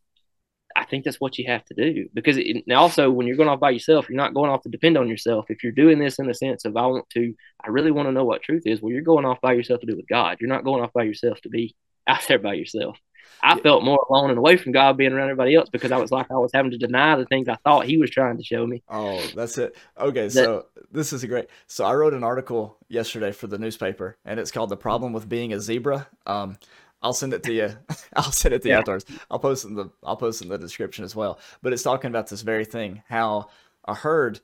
[0.77, 3.61] I think that's what you have to do because it, also when you're going off
[3.61, 5.47] by yourself, you're not going off to depend on yourself.
[5.49, 7.35] If you're doing this in the sense of I want to,
[7.65, 8.83] I really want to know what truth is.
[8.83, 10.37] Well, you're going off by yourself to do with God.
[10.39, 11.75] You're not going off by yourself to be
[12.07, 12.99] out there by yourself.
[13.43, 16.11] I felt more alone and away from God being around everybody else because I was
[16.11, 18.67] like I was having to deny the things I thought He was trying to show
[18.67, 18.83] me.
[18.89, 19.77] Oh, that's it.
[19.99, 21.49] Okay, that, so this is a great.
[21.67, 25.29] So I wrote an article yesterday for the newspaper, and it's called "The Problem with
[25.29, 26.59] Being a Zebra." Um,
[27.03, 27.71] I'll send it to you.
[28.17, 28.81] I'll send it to you yeah.
[28.81, 29.05] afterwards.
[29.31, 31.39] I'll post in the I'll post in the description as well.
[31.63, 33.49] But it's talking about this very thing: how
[33.85, 34.41] a herd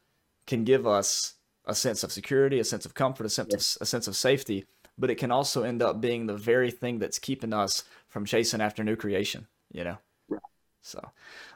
[0.46, 1.34] can give us
[1.64, 4.66] a sense of security, a sense of comfort, a sense of, a sense of safety,
[4.98, 8.60] but it can also end up being the very thing that's keeping us from chasing
[8.60, 9.48] after new creation.
[9.72, 9.98] You know.
[10.28, 10.42] Right.
[10.82, 11.00] So,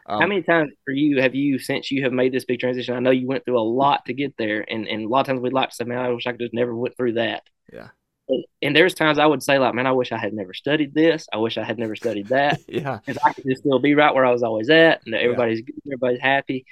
[0.06, 2.96] um, how many times for you have you since you have made this big transition?
[2.96, 5.26] I know you went through a lot to get there, and and a lot of
[5.26, 7.44] times we'd like to say, "Man, I wish I could just never went through that."
[7.72, 7.88] Yeah
[8.62, 11.28] and there's times I would say like, man, I wish I had never studied this.
[11.32, 12.60] I wish I had never studied that.
[12.68, 15.60] yeah, because I could just still be right where I was always at, and everybody's
[15.60, 15.92] yeah.
[15.92, 16.66] everybody's happy.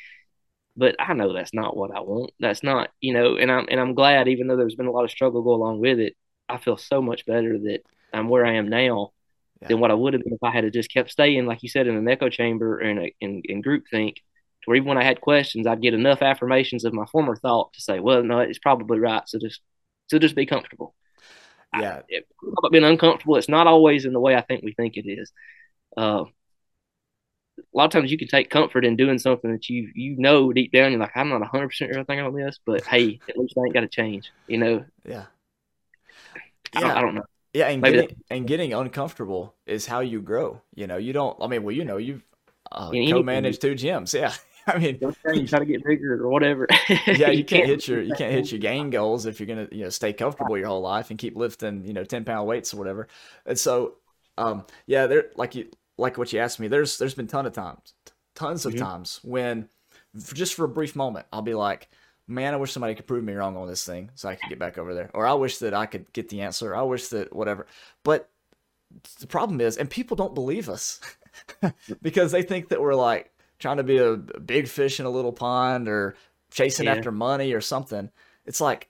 [0.76, 2.32] But I know that's not what I want.
[2.40, 5.04] That's not, you know, and I'm and I'm glad, even though there's been a lot
[5.04, 6.16] of struggle go along with it.
[6.48, 7.80] I feel so much better that
[8.12, 9.12] I'm where I am now
[9.64, 9.68] yeah.
[9.68, 11.86] than what I would have been if I had just kept staying, like you said,
[11.86, 14.16] in an echo chamber or in a, in, in group think.
[14.66, 17.82] Where even when I had questions, I'd get enough affirmations of my former thought to
[17.82, 19.60] say, "Well, no, it's probably right." So just,
[20.06, 20.94] so just be comfortable
[21.80, 22.22] yeah, I,
[22.62, 23.36] have been uncomfortable.
[23.36, 25.32] It's not always in the way I think we think it is.
[25.96, 26.24] Uh,
[27.58, 30.52] a lot of times you can take comfort in doing something that you you know
[30.52, 33.20] deep down you're like I'm not 100 percent sure I think on this, but hey,
[33.28, 34.30] at least I ain't got to change.
[34.48, 34.84] You know.
[35.04, 35.24] Yeah.
[36.34, 36.40] I,
[36.74, 36.80] yeah.
[36.80, 37.24] Don't, I don't know.
[37.54, 40.60] Yeah, and Maybe getting, that, and getting uncomfortable is how you grow.
[40.74, 41.36] You know, you don't.
[41.40, 42.24] I mean, well, you know, you've
[42.72, 44.12] uh, co-managed two gyms.
[44.12, 44.34] Yeah,
[44.66, 46.66] I mean, you try to get bigger or whatever.
[47.06, 49.84] yeah, you, can't, hit your you can't hit your gain goals if you're gonna you
[49.84, 52.78] know stay comfortable your whole life and keep lifting you know ten pound weights or
[52.78, 53.06] whatever.
[53.46, 53.94] And so,
[54.36, 56.66] um, yeah, there like you like what you asked me.
[56.66, 57.94] There's there's been ton of times,
[58.34, 58.84] tons of mm-hmm.
[58.84, 59.68] times when
[60.32, 61.88] just for a brief moment I'll be like,
[62.26, 64.58] man, I wish somebody could prove me wrong on this thing so I could get
[64.58, 66.74] back over there, or I wish that I could get the answer.
[66.74, 67.66] I wish that whatever,
[68.02, 68.30] but
[69.20, 71.00] the problem is, and people don't believe us
[72.02, 75.32] because they think that we're like trying to be a big fish in a little
[75.32, 76.16] pond or
[76.50, 76.94] chasing yeah.
[76.94, 78.10] after money or something.
[78.46, 78.88] It's like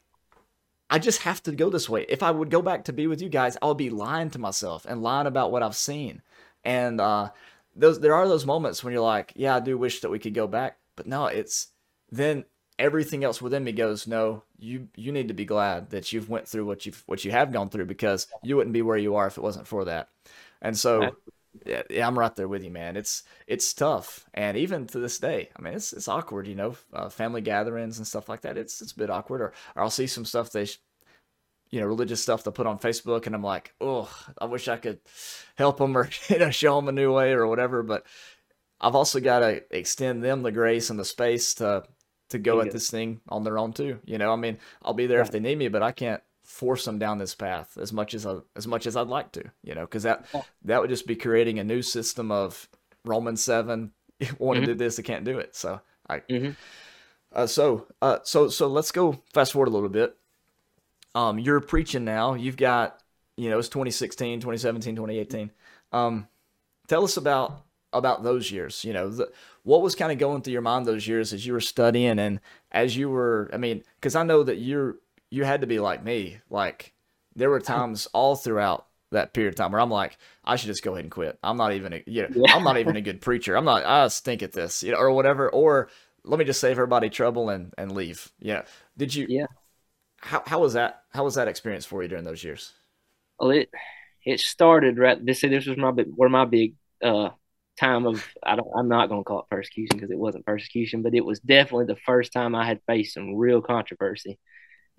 [0.91, 2.05] I just have to go this way.
[2.09, 4.39] If I would go back to be with you guys, I would be lying to
[4.39, 6.23] myself and lying about what I've seen.
[6.65, 7.31] And uh,
[7.75, 10.35] those there are those moments when you're like, yeah, I do wish that we could
[10.35, 11.69] go back, but no, it's
[12.11, 12.45] then
[12.79, 16.49] everything else within me goes, no, you you need to be glad that you've went
[16.49, 19.27] through what you've what you have gone through because you wouldn't be where you are
[19.27, 20.09] if it wasn't for that.
[20.61, 21.17] And so
[21.65, 22.97] yeah, yeah, I'm right there with you, man.
[22.97, 26.77] It's it's tough, and even to this day, I mean, it's it's awkward, you know,
[26.93, 28.59] uh, family gatherings and stuff like that.
[28.59, 30.67] It's it's a bit awkward, or, or I'll see some stuff they,
[31.71, 34.77] you know, religious stuff they put on Facebook, and I'm like, oh, I wish I
[34.77, 34.99] could
[35.55, 37.83] help them or you know show them a new way or whatever.
[37.83, 38.05] But
[38.81, 41.85] I've also got to extend them the grace and the space to
[42.35, 44.01] to go at this thing on their own too.
[44.05, 46.85] You know, I mean, I'll be there if they need me, but I can't force
[46.85, 49.75] them down this path as much as I, as much as I'd like to, you
[49.75, 50.27] know, because that
[50.65, 52.69] that would just be creating a new system of
[53.05, 53.93] Roman seven.
[54.39, 54.73] Want to mm-hmm.
[54.73, 55.55] do this, they can't do it.
[55.55, 56.51] So I, mm-hmm.
[57.33, 60.17] uh, so uh, so so let's go fast forward a little bit.
[61.15, 62.35] Um, you're preaching now.
[62.35, 63.01] You've got
[63.37, 65.51] you know it's 2016, 2017, 2018.
[65.93, 66.29] Um,
[66.89, 67.63] tell us about
[67.95, 68.85] about those years.
[68.85, 69.31] You know, the,
[69.63, 72.41] what was kind of going through your mind those years as you were studying and
[72.73, 73.51] as you were.
[73.53, 74.97] I mean, because I know that you're
[75.31, 76.39] you had to be like me.
[76.51, 76.93] Like
[77.35, 80.85] there were times all throughout that period of time where I'm like, I should just
[80.85, 81.39] go ahead and quit.
[81.43, 82.55] I'm not even a, you know, yeah.
[82.55, 83.57] I'm not even a good preacher.
[83.57, 85.49] I'm not, I stink at this, you know, or whatever.
[85.49, 85.89] Or
[86.25, 88.31] let me just save everybody trouble and, and leave.
[88.39, 88.63] Yeah.
[88.97, 89.47] Did you, yeah.
[90.21, 91.03] How, how was that?
[91.11, 92.73] How was that experience for you during those years?
[93.39, 93.71] Well, it,
[94.25, 95.25] it started right.
[95.25, 97.31] This, this was my, big, where my big, uh,
[97.79, 101.03] time of I don't I'm not going to call it persecution because it wasn't persecution,
[101.03, 104.39] but it was definitely the first time I had faced some real controversy.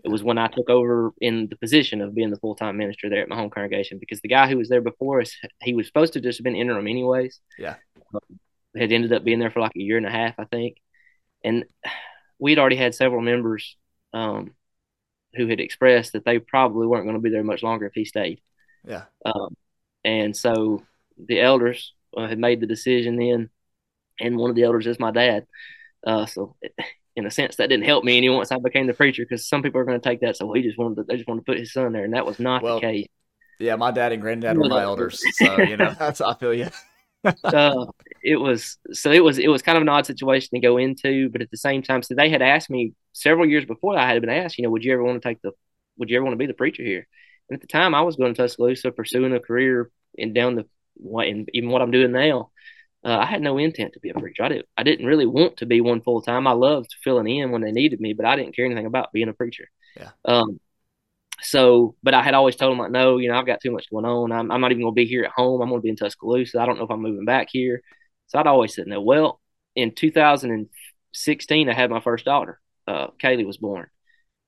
[0.04, 3.10] It was when I took over in the position of being the full time minister
[3.10, 5.88] there at my home congregation because the guy who was there before us, he was
[5.88, 7.40] supposed to just have been interim anyways.
[7.58, 7.76] Yeah,
[8.76, 10.78] had ended up being there for like a year and a half, I think,
[11.44, 11.66] and
[12.40, 13.78] we'd already had several members
[14.14, 14.52] um,
[15.36, 18.06] who had expressed that they probably weren't going to be there much longer if he
[18.06, 18.42] stayed.
[18.86, 19.56] Yeah, um,
[20.04, 20.84] and so
[21.18, 23.50] the elders uh, had made the decision then,
[24.20, 25.46] and one of the elders is my dad.
[26.06, 26.74] Uh, so, it,
[27.16, 29.64] in a sense, that didn't help me any once I became the preacher because some
[29.64, 30.36] people are going to take that.
[30.36, 32.26] So he just wanted to, they just wanted to put his son there, and that
[32.26, 33.08] was not well, the case.
[33.60, 36.70] Yeah, my dad and granddad were my elders, so you know that's I feel you.
[37.44, 37.86] uh,
[38.22, 41.30] it was so it was it was kind of an odd situation to go into,
[41.30, 44.22] but at the same time, so they had asked me several years before I had
[44.22, 45.52] been asked, you know, would you ever want to take the,
[45.98, 47.08] would you ever want to be the preacher here?
[47.50, 50.66] And at the time, I was going to Tuscaloosa, pursuing a career in down the
[50.96, 52.52] what, and even what I'm doing now.
[53.04, 54.44] Uh, I had no intent to be a preacher.
[54.44, 54.66] I didn't.
[54.76, 56.48] I didn't really want to be one full time.
[56.48, 59.30] I loved filling in when they needed me, but I didn't care anything about being
[59.30, 59.70] a preacher.
[59.96, 60.10] Yeah.
[60.26, 60.60] Um,
[61.42, 63.90] so, but I had always told them like, no, you know, I've got too much
[63.92, 64.32] going on.
[64.32, 65.62] I'm, I'm not even going to be here at home.
[65.62, 66.60] I'm going to be in Tuscaloosa.
[66.60, 67.82] I don't know if I'm moving back here.
[68.28, 69.02] So I'd always said no.
[69.02, 69.40] Well,
[69.76, 72.60] in 2016, I had my first daughter.
[72.88, 73.88] Uh, Kaylee was born,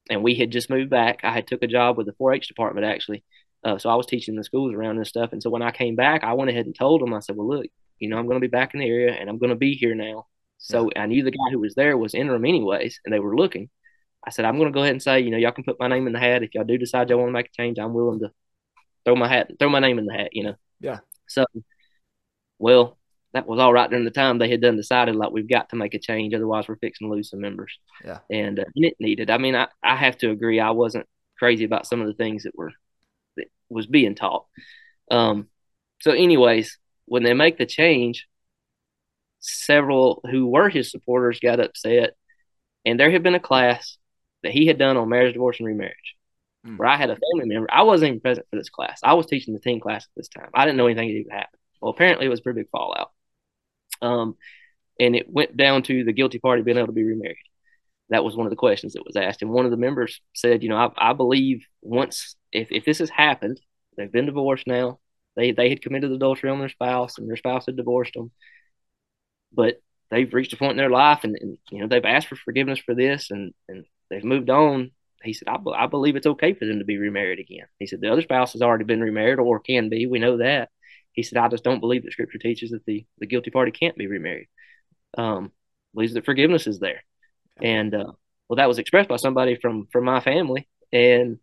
[0.10, 1.20] and we had just moved back.
[1.24, 3.24] I had took a job with the 4-H department actually.
[3.68, 5.34] Uh, so I was teaching the schools around and stuff.
[5.34, 7.50] And so when I came back, I went ahead and told them, I said, well,
[7.50, 7.66] look,
[8.00, 9.74] you know, I'm going to be back in the area and I'm going to be
[9.74, 10.28] here now.
[10.58, 10.90] So.
[10.96, 13.70] I knew the guy who was there was interim anyways, and they were looking.
[14.26, 15.88] I said, I'm going to go ahead and say, you know, y'all can put my
[15.88, 16.44] name in the hat.
[16.44, 18.32] If y'all do decide y'all want to make a change, I'm willing to
[19.06, 20.56] throw my hat, throw my name in the hat, you know?
[20.80, 21.00] Yeah.
[21.28, 21.46] So,
[22.60, 22.98] well,
[23.34, 25.76] that was all right during the time they had done decided like we've got to
[25.76, 26.34] make a change.
[26.34, 27.78] Otherwise we're fixing to lose some members.
[28.04, 28.20] Yeah.
[28.32, 30.60] And, uh, and it needed, I mean, I, I have to agree.
[30.60, 31.06] I wasn't
[31.38, 32.72] crazy about some of the things that were,
[33.70, 34.46] was being taught.
[35.10, 35.48] Um,
[36.02, 38.28] so anyways, when they make the change,
[39.40, 42.16] several who were his supporters got upset
[42.88, 43.98] and there had been a class
[44.44, 46.16] that he had done on marriage, divorce, and remarriage.
[46.66, 46.78] Mm.
[46.78, 49.02] Where I had a family member, I wasn't even present for this class.
[49.04, 50.50] I was teaching the teen class at this time.
[50.54, 51.60] I didn't know anything had even happened.
[51.82, 53.12] Well, apparently it was a pretty big fallout.
[54.02, 54.36] Um,
[55.00, 57.38] and it went down to the guilty party being able to be remarried.
[58.10, 59.42] That was one of the questions that was asked.
[59.42, 63.00] And one of the members said, you know, I, I believe once, if, if this
[63.00, 63.60] has happened,
[63.98, 65.00] they've been divorced now,
[65.36, 68.32] they, they had committed adultery on their spouse and their spouse had divorced them.
[69.54, 72.36] But they've reached a point in their life and, and you know, they've asked for
[72.36, 74.92] forgiveness for this and, and they've moved on.
[75.24, 77.66] He said, I, I believe it's okay for them to be remarried again.
[77.80, 80.06] He said, the other spouse has already been remarried or can be.
[80.06, 80.70] We know that.
[81.12, 83.98] He said, I just don't believe that scripture teaches that the, the guilty party can't
[83.98, 84.48] be remarried.
[85.18, 85.52] Um,
[85.94, 87.04] believes that forgiveness is there.
[87.62, 88.12] And, uh,
[88.48, 90.68] well, that was expressed by somebody from, from my family.
[90.92, 91.40] And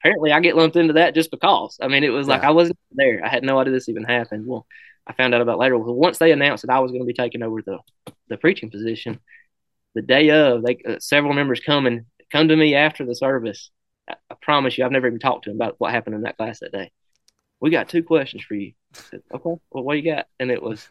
[0.00, 1.78] apparently I get lumped into that just because.
[1.80, 2.34] I mean, it was yeah.
[2.34, 3.24] like I wasn't there.
[3.24, 4.46] I had no idea this even happened.
[4.46, 4.66] Well,
[5.06, 5.78] I found out about later.
[5.78, 7.78] Well, once they announced that I was going to be taking over the,
[8.28, 9.20] the preaching position,
[9.94, 13.70] the day of, they uh, several members come and come to me after the service.
[14.08, 16.36] I, I, promise you, I've never even talked to them about what happened in that
[16.36, 16.90] class that day.
[17.60, 18.72] We got two questions for you.
[18.92, 20.26] Said, okay, well, what you got?
[20.38, 20.86] And it was,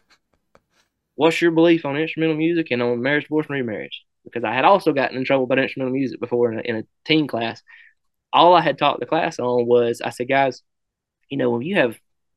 [1.14, 4.04] what's your belief on instrumental music and on marriage, divorce, and remarriage?
[4.26, 6.84] Because I had also gotten in trouble about instrumental music before in a, in a
[7.04, 7.62] teen class.
[8.32, 10.62] All I had taught the class on was, I said, guys,
[11.30, 11.96] you know, when you have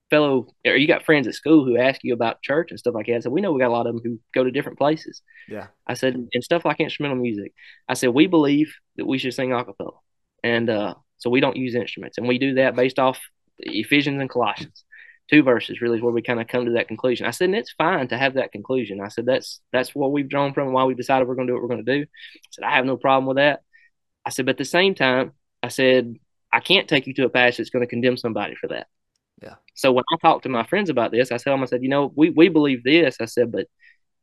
[0.09, 3.07] fellow or you got friends at school who ask you about church and stuff like
[3.07, 3.23] that.
[3.23, 5.21] So we know we got a lot of them who go to different places.
[5.47, 5.67] Yeah.
[5.87, 7.53] I said, and stuff like instrumental music.
[7.87, 9.91] I said, we believe that we should sing a cappella.
[10.43, 12.17] And uh, so we don't use instruments.
[12.17, 13.19] And we do that based off
[13.59, 14.83] Ephesians and Colossians.
[15.29, 17.27] Two verses really is where we kind of come to that conclusion.
[17.27, 18.99] I said, and it's fine to have that conclusion.
[18.99, 21.55] I said, that's that's what we've drawn from why we decided we're going to do
[21.55, 22.01] what we're going to do.
[22.03, 23.61] I said, I have no problem with that.
[24.25, 26.15] I said, but at the same time, I said,
[26.51, 28.87] I can't take you to a passage that's going to condemn somebody for that.
[29.41, 29.55] Yeah.
[29.75, 32.11] So when I talked to my friends about this, I said, I said, you know,
[32.15, 33.17] we, we believe this.
[33.21, 33.67] I said, but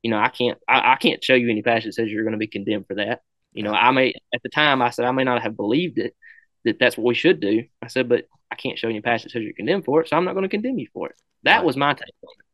[0.02, 2.32] you know, I can't, I, I can't show you any passage that says you're going
[2.32, 3.22] to be condemned for that.
[3.52, 6.14] You know, I may, at the time, I said, I may not have believed it,
[6.64, 7.64] that that's what we should do.
[7.80, 10.08] I said, but I can't show you any passage that says you're condemned for it.
[10.08, 11.16] So I'm not going to condemn you for it.
[11.42, 12.46] That was my take on it.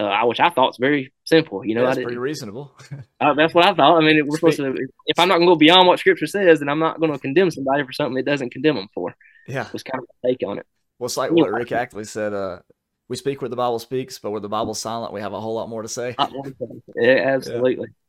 [0.00, 1.64] Uh, which I thought was very simple.
[1.66, 2.74] You know, that's pretty reasonable.
[3.20, 3.98] uh, that's what I thought.
[3.98, 4.74] I mean, we're supposed to.
[5.06, 7.18] If I'm not going to go beyond what Scripture says, then I'm not going to
[7.18, 9.14] condemn somebody for something it doesn't condemn them for.
[9.46, 10.66] Yeah, was kind of my take on it.
[10.98, 12.32] Well, it's like what Rick Atchley said.
[12.32, 12.60] Uh,
[13.08, 15.54] we speak where the Bible speaks, but where the Bible's silent, we have a whole
[15.54, 16.14] lot more to say.
[16.96, 17.74] Yeah, absolutely.
[17.74, 18.01] Yeah.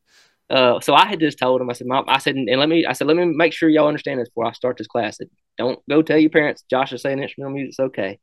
[0.50, 2.86] Uh, so I had just told him, I said, Mom, I said, and let me,
[2.86, 5.18] I said, let me make sure y'all understand this before I start this class.
[5.18, 8.20] Said, Don't go tell your parents Josh is saying instrumental music's okay,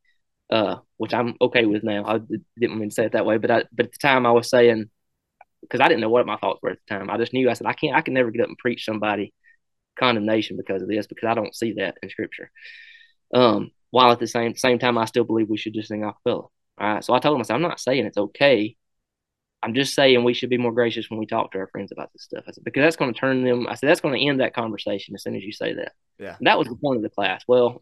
[0.51, 2.05] uh, which I'm okay with now.
[2.05, 2.21] I
[2.59, 4.49] didn't mean to say it that way, but I, but at the time I was
[4.49, 4.91] saying,
[5.62, 7.11] because I didn't know what my thoughts were at the time.
[7.11, 9.33] I just knew I said I can't, I can never get up and preach somebody
[9.99, 12.51] condemnation because of this because I don't see that in Scripture.
[13.35, 16.12] Um, while at the same same time, I still believe we should just sing a
[16.12, 16.43] cappella.
[16.43, 17.05] All right.
[17.05, 18.77] So I told him, I said, I'm not saying it's okay
[19.62, 22.11] I'm just saying we should be more gracious when we talk to our friends about
[22.12, 22.44] this stuff.
[22.48, 23.66] I said, because that's going to turn them.
[23.68, 25.92] I said, that's going to end that conversation as soon as you say that.
[26.18, 26.36] Yeah.
[26.38, 27.42] And that was the point of the class.
[27.46, 27.78] Well,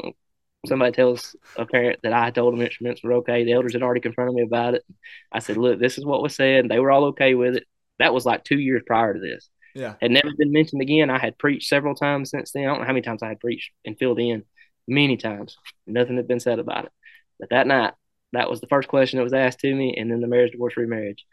[0.67, 3.45] somebody tells a parent that I told them instruments were okay.
[3.45, 4.85] The elders had already confronted me about it.
[5.31, 6.69] I said, look, this is what was said.
[6.69, 7.65] They were all okay with it.
[8.01, 9.49] That was like two years prior to this.
[9.75, 9.95] Yeah.
[10.01, 11.11] Had never been mentioned again.
[11.11, 12.65] I had preached several times since then.
[12.65, 14.43] I don't know how many times I had preached and filled in
[14.89, 15.57] many times.
[15.87, 16.93] Nothing had been said about it.
[17.39, 17.95] But that night,
[18.33, 20.77] that was the first question that was asked to me, and then the marriage, divorce,
[20.77, 21.25] remarriage.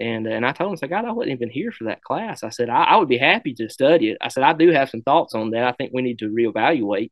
[0.00, 2.02] And uh, and I told him, I said, God, I wasn't even here for that
[2.02, 2.42] class.
[2.42, 4.18] I said, I, I, would be happy to study it.
[4.20, 5.64] I said, I do have some thoughts on that.
[5.64, 7.10] I think we need to reevaluate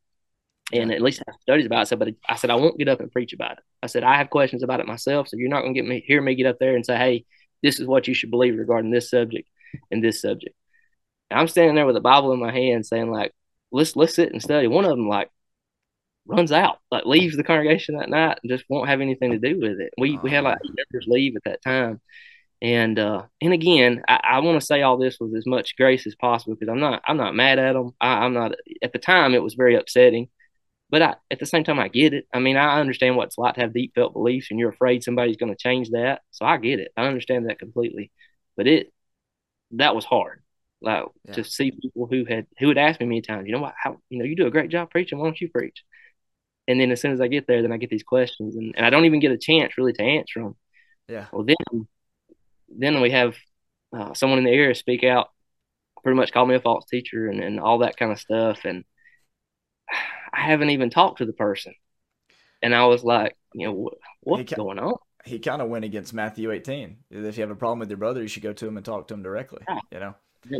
[0.72, 1.80] and at least have studies about it.
[1.80, 3.64] I said, but I said, I won't get up and preach about it.
[3.82, 5.28] I said, I have questions about it myself.
[5.28, 7.24] So you're not going to get me, hear me get up there and say, hey,
[7.62, 9.48] this is what you should believe regarding this subject
[9.90, 10.56] and this subject.
[11.30, 13.32] And I'm standing there with a Bible in my hand saying, like,
[13.70, 14.66] let's, let's sit and study.
[14.66, 15.30] One of them, like,
[16.26, 19.58] runs out, like leaves the congregation that night and just won't have anything to do
[19.60, 19.92] with it.
[19.98, 22.00] We, we had like members leave at that time.
[22.62, 26.06] And uh, and again, I, I want to say all this with as much grace
[26.06, 27.90] as possible because I'm not I'm not mad at them.
[28.00, 30.28] I, I'm not at the time it was very upsetting,
[30.88, 32.28] but I, at the same time I get it.
[32.32, 35.02] I mean I understand what it's like to have deep felt beliefs and you're afraid
[35.02, 36.22] somebody's going to change that.
[36.30, 36.92] So I get it.
[36.96, 38.12] I understand that completely.
[38.56, 38.92] But it
[39.72, 40.42] that was hard,
[40.80, 41.34] like yeah.
[41.34, 43.48] to see people who had who had asked me many times.
[43.48, 43.74] You know what?
[43.76, 45.18] How you know you do a great job preaching.
[45.18, 45.82] Why don't you preach?
[46.68, 48.86] And then as soon as I get there, then I get these questions, and, and
[48.86, 50.54] I don't even get a chance really to answer them.
[51.08, 51.26] Yeah.
[51.32, 51.88] Well, then
[52.76, 53.36] then we have
[53.96, 55.28] uh, someone in the area speak out,
[56.02, 58.64] pretty much call me a false teacher and, and all that kind of stuff.
[58.64, 58.84] And
[60.32, 61.74] I haven't even talked to the person.
[62.62, 64.94] And I was like, you know, what, what's going on?
[65.24, 66.96] He kind of went against Matthew 18.
[67.10, 69.08] If you have a problem with your brother, you should go to him and talk
[69.08, 69.62] to him directly.
[69.68, 69.78] Yeah.
[69.90, 70.14] You know,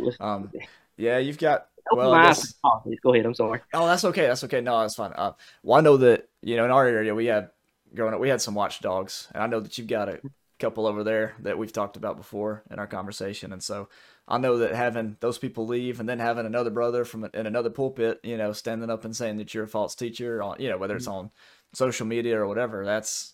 [0.05, 0.51] was, um,
[0.97, 1.67] yeah, you've got.
[1.91, 3.25] Well, guess, oh, go ahead.
[3.25, 3.59] I'm sorry.
[3.73, 4.25] Oh, that's okay.
[4.25, 4.61] That's okay.
[4.61, 5.11] No, that's fine.
[5.13, 5.33] Uh,
[5.63, 7.49] well, I know that you know in our area we had
[7.93, 10.21] growing up we had some watchdogs, and I know that you've got a
[10.63, 13.51] couple over there that we've talked about before in our conversation.
[13.51, 13.89] And so
[14.27, 17.69] I know that having those people leave and then having another brother from in another
[17.69, 20.77] pulpit, you know, standing up and saying that you're a false teacher on, you know,
[20.77, 21.25] whether it's mm-hmm.
[21.25, 21.31] on
[21.73, 23.33] social media or whatever, that's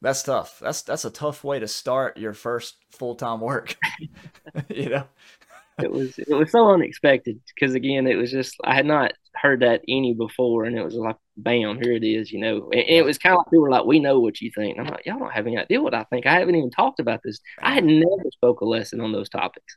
[0.00, 0.60] that's tough.
[0.60, 3.76] That's that's a tough way to start your first full time work.
[4.68, 5.04] you know,
[5.82, 9.60] it was it was so unexpected because again, it was just I had not heard
[9.60, 12.68] that any before, and it was like, bam, here it is, you know.
[12.72, 14.76] And, and it was kind of like people were like, "We know what you think."
[14.76, 16.26] And I'm like, "Y'all don't have any idea what I think.
[16.26, 17.40] I haven't even talked about this.
[17.60, 19.76] I had never spoke a lesson on those topics."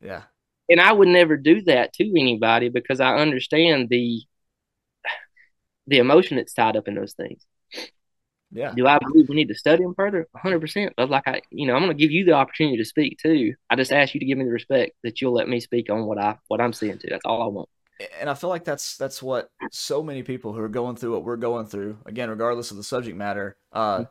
[0.00, 0.22] Yeah.
[0.68, 4.22] And I would never do that to anybody because I understand the
[5.86, 7.44] the emotion that's tied up in those things.
[8.52, 8.72] Yeah.
[8.76, 10.28] Do I believe we need to study them further?
[10.36, 10.90] 100%.
[10.96, 13.54] But like I, you know, I'm going to give you the opportunity to speak too.
[13.70, 16.04] I just ask you to give me the respect that you'll let me speak on
[16.04, 17.08] what I what I'm seeing too.
[17.10, 17.68] That's all I want
[18.20, 21.24] and I feel like that's that's what so many people who are going through what
[21.24, 24.04] we're going through, again, regardless of the subject matter, uh, mm-hmm.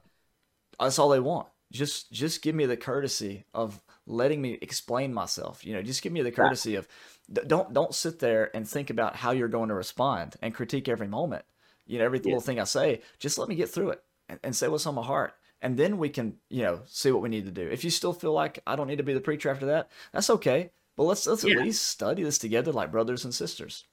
[0.79, 1.47] that's all they want.
[1.71, 5.65] Just just give me the courtesy of letting me explain myself.
[5.65, 6.87] You know, just give me the courtesy of
[7.31, 11.07] don't don't sit there and think about how you're going to respond and critique every
[11.07, 11.45] moment.
[11.85, 12.25] You know, every yeah.
[12.25, 13.01] little thing I say.
[13.19, 15.97] Just let me get through it and, and say what's on my heart and then
[15.97, 18.59] we can you know see what we need to do if you still feel like
[18.65, 21.55] i don't need to be the preacher after that that's okay but let's let's yeah.
[21.55, 23.85] at least study this together like brothers and sisters.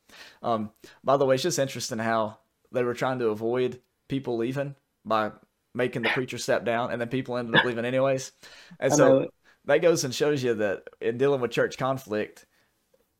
[0.42, 0.70] Um,
[1.04, 2.38] by the way, it's just interesting how
[2.72, 4.74] they were trying to avoid people leaving
[5.04, 5.32] by
[5.74, 8.32] making the preacher step down, and then people ended up leaving anyways.
[8.80, 9.28] And so
[9.66, 12.46] that goes and shows you that in dealing with church conflict,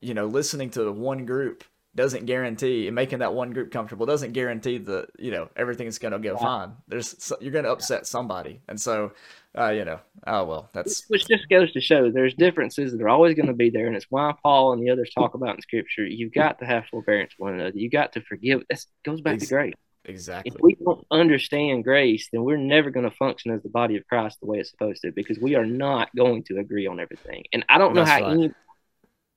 [0.00, 1.64] you know, listening to one group
[1.98, 6.12] doesn't guarantee and making that one group comfortable doesn't guarantee that you know everything's going
[6.12, 6.42] to go yeah.
[6.42, 6.72] fine.
[6.86, 9.12] There's you're going to upset somebody, and so
[9.58, 13.08] uh, you know, oh well, that's which just goes to show there's differences that are
[13.08, 15.62] always going to be there, and it's why Paul and the others talk about in
[15.62, 16.06] Scripture.
[16.06, 17.76] You've got to have forbearance one another.
[17.76, 18.62] You got to forgive.
[18.70, 19.74] That goes back to grace.
[20.04, 20.52] Exactly.
[20.54, 24.06] If we don't understand grace, then we're never going to function as the body of
[24.06, 27.42] Christ the way it's supposed to, because we are not going to agree on everything.
[27.52, 28.38] And I don't know that's how right.
[28.38, 28.54] any.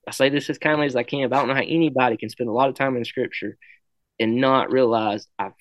[0.07, 2.29] I say this as kindly as I can, but I don't know how anybody can
[2.29, 3.57] spend a lot of time in Scripture
[4.19, 5.53] and not realize I've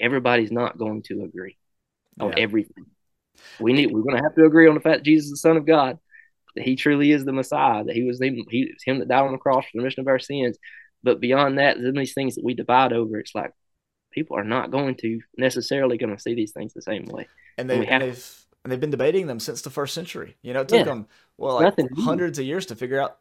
[0.00, 1.56] everybody's not going to agree
[2.20, 2.38] on yeah.
[2.38, 2.86] everything.
[3.60, 5.36] We need we're going to have to agree on the fact that Jesus is the
[5.36, 5.98] Son of God,
[6.56, 9.32] that He truly is the Messiah, that He was the, He Him that died on
[9.32, 10.56] the cross for the remission of our sins.
[11.02, 13.52] But beyond that, then these things that we divide over, it's like
[14.10, 17.28] people are not going to necessarily going to see these things the same way.
[17.56, 20.36] And, they, and, and they've and they've been debating them since the first century.
[20.42, 21.06] You know, it took yeah, them
[21.36, 23.18] well like hundreds of years to figure out.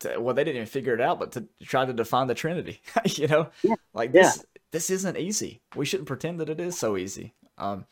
[0.00, 2.80] To, well, they didn't even figure it out, but to try to define the Trinity.
[3.04, 3.74] you know, yeah.
[3.92, 4.36] like this.
[4.36, 4.60] Yeah.
[4.72, 5.60] This isn't easy.
[5.74, 7.34] We shouldn't pretend that it is so easy.
[7.58, 7.86] Um,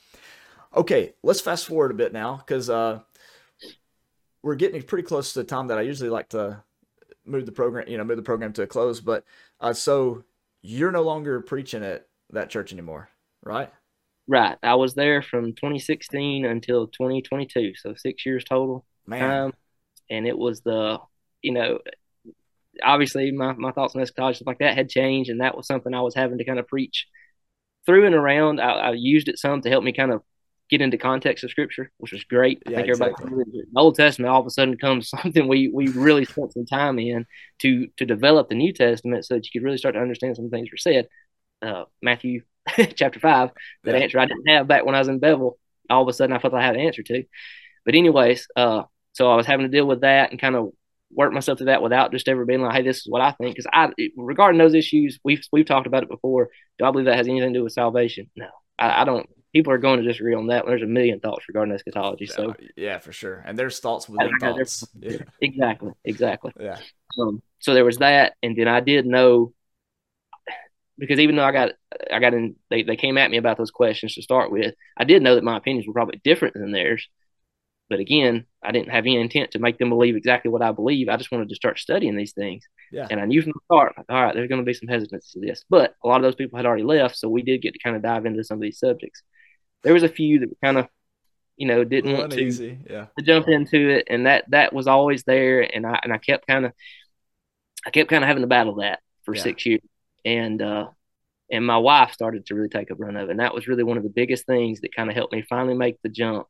[0.76, 3.00] Okay, let's fast forward a bit now because uh,
[4.42, 6.62] we're getting pretty close to the time that I usually like to
[7.24, 9.00] move the program, you know, move the program to a close.
[9.00, 9.24] But
[9.61, 10.24] uh, so
[10.62, 13.09] you're no longer preaching at that church anymore,
[13.42, 13.72] right?
[14.26, 14.59] Right.
[14.62, 18.84] I was there from 2016 until 2022, so six years total.
[19.20, 19.54] time,
[20.11, 20.98] and it was the
[21.43, 21.78] you know
[22.82, 25.95] obviously my, my thoughts on eschatology stuff like that had changed and that was something
[25.95, 27.07] i was having to kind of preach
[27.86, 28.61] through and around.
[28.61, 30.22] I, I used it some to help me kind of
[30.70, 32.62] get into context of scripture which was great.
[32.66, 33.45] I Yeah, think everybody exactly.
[33.47, 36.99] the old testament all of a sudden comes something we we really spent some time
[36.99, 37.24] in
[37.61, 40.51] to to develop the new testament so that you could really start to understand some
[40.51, 41.09] things were said.
[41.62, 42.43] Uh, matthew
[42.95, 43.51] chapter 5
[43.84, 44.03] that Yeah.
[44.03, 45.59] answer i didn't have back when i was in Bevill
[45.91, 47.24] all of a sudden i felt i had an answer to.
[47.84, 48.82] But anyways uh
[49.12, 50.72] so i was having to deal with that and kind of
[51.11, 53.56] work myself to that without just ever being like, "Hey, this is what I think."
[53.56, 56.50] Because I, regarding those issues, we've we've talked about it before.
[56.78, 58.30] Do I believe that has anything to do with salvation?
[58.36, 58.48] No,
[58.78, 59.28] I, I don't.
[59.54, 60.66] People are going to disagree on that.
[60.66, 62.26] There's a million thoughts regarding eschatology.
[62.26, 63.42] So yeah, for sure.
[63.46, 64.84] And there's thoughts within thoughts.
[64.98, 65.18] Yeah.
[65.40, 66.52] exactly, exactly.
[66.61, 66.78] yeah.
[67.18, 69.52] Um, so there was that, and then I did know
[70.98, 71.70] because even though I got
[72.12, 74.74] I got in, they they came at me about those questions to start with.
[74.96, 77.09] I did know that my opinions were probably different than theirs.
[77.89, 81.09] But again, I didn't have any intent to make them believe exactly what I believe.
[81.09, 82.64] I just wanted to start studying these things.
[82.93, 83.07] Yeah.
[83.11, 85.41] And I knew from the start, like, all right, there's going to be some hesitancy
[85.41, 85.64] to this.
[85.70, 87.97] But a lot of those people had already left, so we did get to kind
[87.97, 89.22] of dive into some of these subjects.
[89.82, 90.89] There was a few that kind of,
[91.57, 92.45] you know, didn't want to,
[92.91, 93.07] Yeah.
[93.18, 95.62] to jump into it, and that that was always there.
[95.62, 96.72] And I and I kept kind of,
[97.86, 99.43] I kept kind of having to battle that for Yeah.
[99.43, 99.80] six years.
[100.24, 100.89] And uh,
[101.51, 103.82] and my wife started to really take a run of it, and that was really
[103.82, 106.47] one of the biggest things that kind of helped me finally make the jump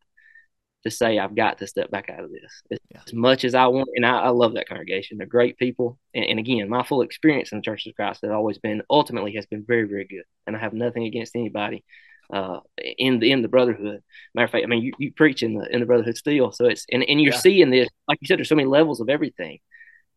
[0.84, 3.00] to say I've got to step back out of this as, Yeah.
[3.12, 3.88] much as I want.
[3.96, 5.98] And I, I love that congregation; they're great people.
[6.14, 9.34] And, and again, my full experience in the Church of Christ has always been ultimately
[9.34, 10.24] has been very, very good.
[10.46, 11.84] And I have nothing against anybody
[12.32, 12.60] uh,
[12.98, 14.02] in the in the brotherhood.
[14.34, 16.66] Matter of fact, I mean, you, you preach in the in the brotherhood still, so
[16.66, 17.38] it's and, and you're Yeah.
[17.40, 19.58] seeing this, like you said, there's so many levels of everything.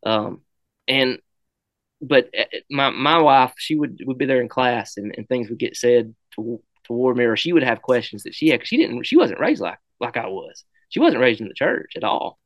[0.05, 0.41] Um,
[0.87, 1.19] and
[2.01, 5.49] but uh, my my wife, she would would be there in class, and, and things
[5.49, 8.59] would get said to, toward me, or she would have questions that she had.
[8.59, 10.65] 'cause she didn't, she wasn't raised like like I was.
[10.89, 12.37] She wasn't raised in the church at all,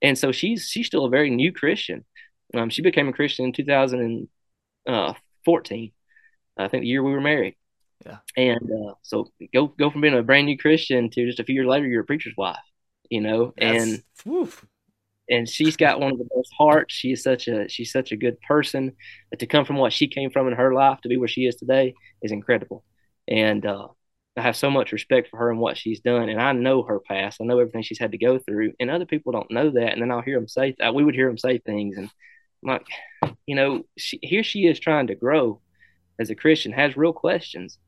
[0.00, 2.04] and so she's she's still a very new Christian.
[2.54, 5.92] Um, she became a Christian in 2014,
[6.58, 7.56] I think the year we were married.
[8.04, 8.18] Yeah.
[8.36, 11.54] And uh, so go go from being a brand new Christian to just a few
[11.54, 12.56] years later, you're a preacher's wife,
[13.10, 14.66] you know, and That's- woof.
[15.30, 16.94] and she's got one of the best hearts.
[16.94, 18.92] She is such a she's such a good person.
[19.30, 21.46] But to come from what she came from in her life to be where she
[21.46, 22.84] is today is incredible.
[23.28, 23.88] And uh,
[24.36, 26.28] I have so much respect for her and what she's done.
[26.28, 27.40] And I know her past.
[27.40, 28.72] I know everything she's had to go through.
[28.80, 29.92] And other people don't know that.
[29.92, 30.94] And then I'll hear them say that.
[30.94, 32.08] We would hear them say things, and
[32.62, 32.86] I'm like,
[33.46, 35.60] you know, she, here she is trying to grow
[36.18, 37.78] as a Christian, has real questions,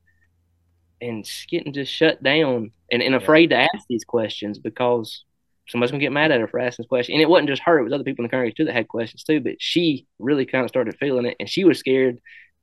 [1.01, 5.25] and she's getting just shut down and, and afraid to ask these questions because
[5.69, 7.15] somebody's gonna get mad at her for asking this question.
[7.15, 8.89] And it wasn't just her; it was other people in the congregation too that had
[8.89, 9.41] questions too.
[9.41, 12.19] But she really kind of started feeling it, and she was scared.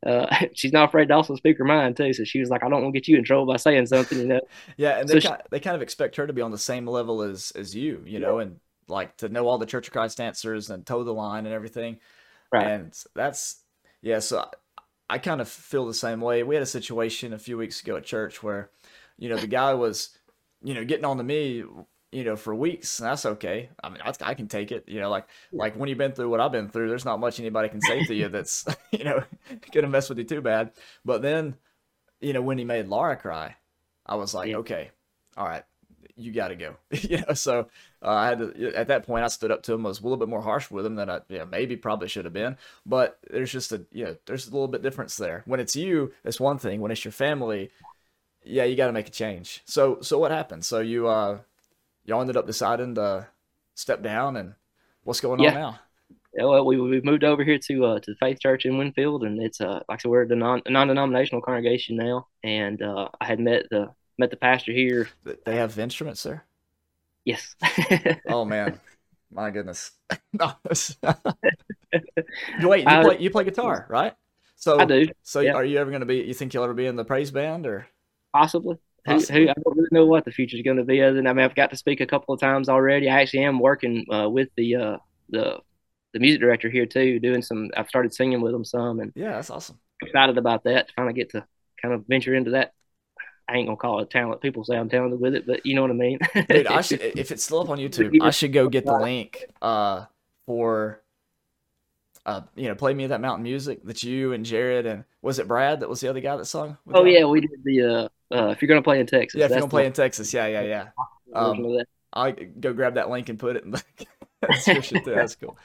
[0.06, 2.14] Uh, she's not afraid to also speak her mind too.
[2.14, 4.18] So she was like, "I don't want to get you in trouble by saying something,"
[4.20, 4.42] you know.
[4.78, 6.58] Yeah, and So they she- kind they kind of expect her to be on the
[6.58, 9.94] same level as as you, you know, and like to know all the Church of
[9.94, 12.00] Christ answers and toe the line and everything.
[12.52, 12.68] Right.
[12.68, 13.64] And that's
[14.02, 16.44] yeah, so I, I kind of feel the same way.
[16.44, 18.70] We had a situation a few weeks ago at church where,
[19.18, 20.18] you know, the guy was,
[20.64, 21.64] you know, getting on to me,
[22.12, 23.70] you know, for weeks, and that's okay.
[23.84, 24.86] I mean, I, I can take it.
[24.88, 27.40] You know, like like when you've been through what I've been through, there's not much
[27.40, 29.24] anybody can say to you that's, you know,
[29.72, 30.72] gonna mess with you too bad.
[31.06, 31.56] But then,
[32.20, 33.56] you know, when he made Laura cry,
[34.06, 34.58] I was like, Yeah.
[34.58, 34.92] okay,
[35.38, 35.64] all right,
[36.16, 36.76] you got to go.
[36.92, 37.68] you know, so
[38.02, 40.04] uh, I had to, at that point, I stood up to him, I was a
[40.04, 42.58] little bit more harsh with him than I, yeah, maybe probably should have been.
[42.86, 45.44] But there's just a, you know, there's a little bit difference there.
[45.46, 46.82] When it's you, it's one thing.
[46.82, 47.72] When it's your family,
[48.44, 49.62] yeah, you got to make a change.
[49.66, 50.66] So, so what happened?
[50.66, 51.40] So you, uh,
[52.06, 53.28] y'all ended up deciding to
[53.76, 54.56] step down, and
[55.04, 55.50] what's going Yeah.
[55.50, 55.80] on now?
[56.34, 59.24] Yeah, well, we we moved over here to uh, to the Faith Church in Winfield,
[59.24, 62.28] and it's uh like I said, we're a non non denominational congregation now.
[62.44, 65.10] And uh, I had met the met the pastor here.
[65.46, 66.46] They have instruments there.
[67.26, 67.56] Yes.
[68.28, 68.80] Oh man,
[69.32, 69.92] my goodness.
[70.34, 70.96] No, Wait,
[72.84, 74.14] you I- play you play guitar, right?
[74.56, 75.54] So I do So yeah.
[75.54, 76.18] are you ever going to be?
[76.20, 77.88] You think you'll ever be in the praise band or?
[78.34, 78.78] possibly.
[79.06, 81.02] Who, who I don't really know what the future is going to be.
[81.02, 83.10] Other than I mean, I've got to speak a couple of times already.
[83.10, 84.98] I actually am working uh, with the uh,
[85.30, 85.60] the
[86.14, 87.70] the music director here too, doing some.
[87.76, 89.80] I've started singing with them some, and Yeah, that's awesome.
[90.02, 91.46] excited about that to finally get to
[91.82, 92.74] kind of venture into that.
[93.50, 94.42] I ain't gonna call it talent.
[94.42, 96.20] People say I'm talented with it, but you know what I mean.
[96.48, 99.46] Dude, I should if it's still up on YouTube, I should go get the link
[99.62, 100.06] uh
[100.46, 101.02] for
[102.26, 105.48] uh you know, play me that mountain music that you and Jared and was it
[105.48, 106.78] Brad that was the other guy that sung?
[106.94, 107.08] oh y'all?
[107.08, 107.82] yeah, we did the.
[107.82, 110.34] Uh, uh, if you're gonna play in Texas, Yeah, if you're gonna play in Texas,
[110.34, 110.88] yeah, yeah, yeah.
[111.34, 111.86] that.
[112.14, 113.84] I'll go grab that link and put it in the
[114.84, 115.02] too.
[115.06, 115.58] That's cool.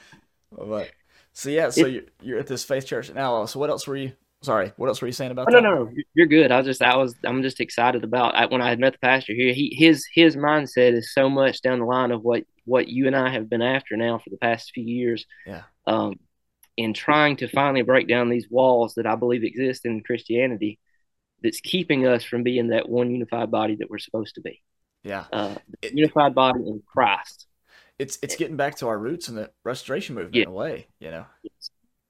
[0.51, 0.91] But
[1.33, 3.45] so yeah, so you're, you're at this faith church now.
[3.45, 4.13] So what else were you?
[4.43, 5.61] Sorry, what else were you saying about Oh, that?
[5.63, 6.51] no, no, no, you're good.
[6.51, 8.99] I was just, I was, I'm just excited about I, when I had met the
[8.99, 9.51] pastor here.
[9.51, 13.15] He, his, his mindset is so much down the line of what what you and
[13.15, 15.25] I have been after now for the past few years.
[15.45, 15.63] Yeah.
[15.87, 16.19] Um,
[16.75, 20.77] in trying to finally break down these walls that I believe exist in Christianity
[21.43, 24.61] that's keeping us from being that one unified body that we're supposed to be.
[25.03, 25.25] Yeah.
[25.31, 27.47] Uh, it, unified body in Christ.
[27.99, 30.43] It's it's getting back to our roots in the restoration movement yeah.
[30.43, 31.25] in a way, you know.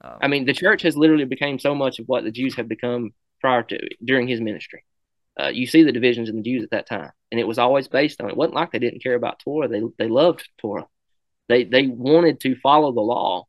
[0.02, 2.68] Um, I mean, the church has literally become so much of what the Jews have
[2.68, 4.84] become prior to during his ministry.
[5.40, 7.88] Uh, you see the divisions in the Jews at that time, and it was always
[7.88, 8.30] based on.
[8.30, 10.88] It wasn't like they didn't care about Torah; they they loved Torah.
[11.48, 13.46] They they wanted to follow the law,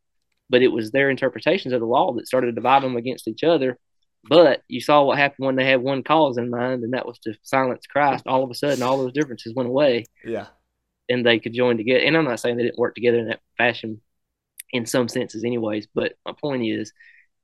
[0.50, 3.42] but it was their interpretations of the law that started to divide them against each
[3.42, 3.78] other.
[4.24, 7.18] But you saw what happened when they had one cause in mind, and that was
[7.20, 8.26] to silence Christ.
[8.26, 10.06] All of a sudden, all those differences went away.
[10.24, 10.46] Yeah.
[11.08, 12.00] And they could join together.
[12.00, 14.00] And I'm not saying they didn't work together in that fashion
[14.70, 15.88] in some senses, anyways.
[15.94, 16.92] But my point is,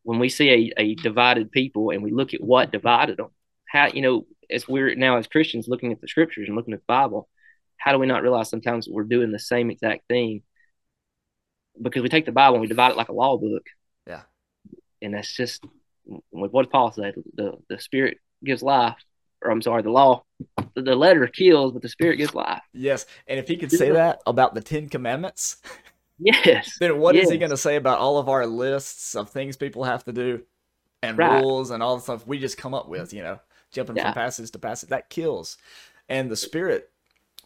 [0.02, 3.28] when we see a, a divided people and we look at what divided them,
[3.66, 6.80] how, you know, as we're now as Christians looking at the scriptures and looking at
[6.80, 7.28] the Bible,
[7.78, 10.42] how do we not realize sometimes we're doing the same exact thing
[11.80, 13.64] because we take the Bible and we divide it like a law book.
[14.06, 14.22] Yeah.
[15.02, 15.64] And that's just
[16.30, 17.12] what does Paul say?
[17.34, 18.96] The the Spirit gives life,
[19.42, 20.24] or I'm sorry, the law,
[20.74, 22.62] the letter kills, but the Spirit gives life.
[22.72, 25.58] Yes, and if he could say that about the Ten Commandments,
[26.18, 27.26] yes, then what yes.
[27.26, 30.12] is he going to say about all of our lists of things people have to
[30.12, 30.42] do
[31.02, 31.42] and right.
[31.42, 33.12] rules and all the stuff we just come up with?
[33.12, 33.40] You know,
[33.72, 34.04] jumping yeah.
[34.04, 35.56] from passage to passage that kills,
[36.08, 36.90] and the Spirit.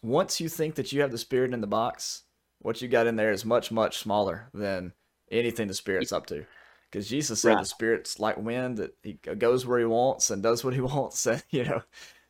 [0.01, 2.23] Once you think that you have the Spirit in the box,
[2.61, 4.93] what you got in there is much much smaller than
[5.31, 6.47] anything the spirit's up to
[6.91, 7.61] because jesus said right.
[7.61, 11.26] the spirit's like wind that he goes where he wants and does what he wants
[11.26, 11.82] and you know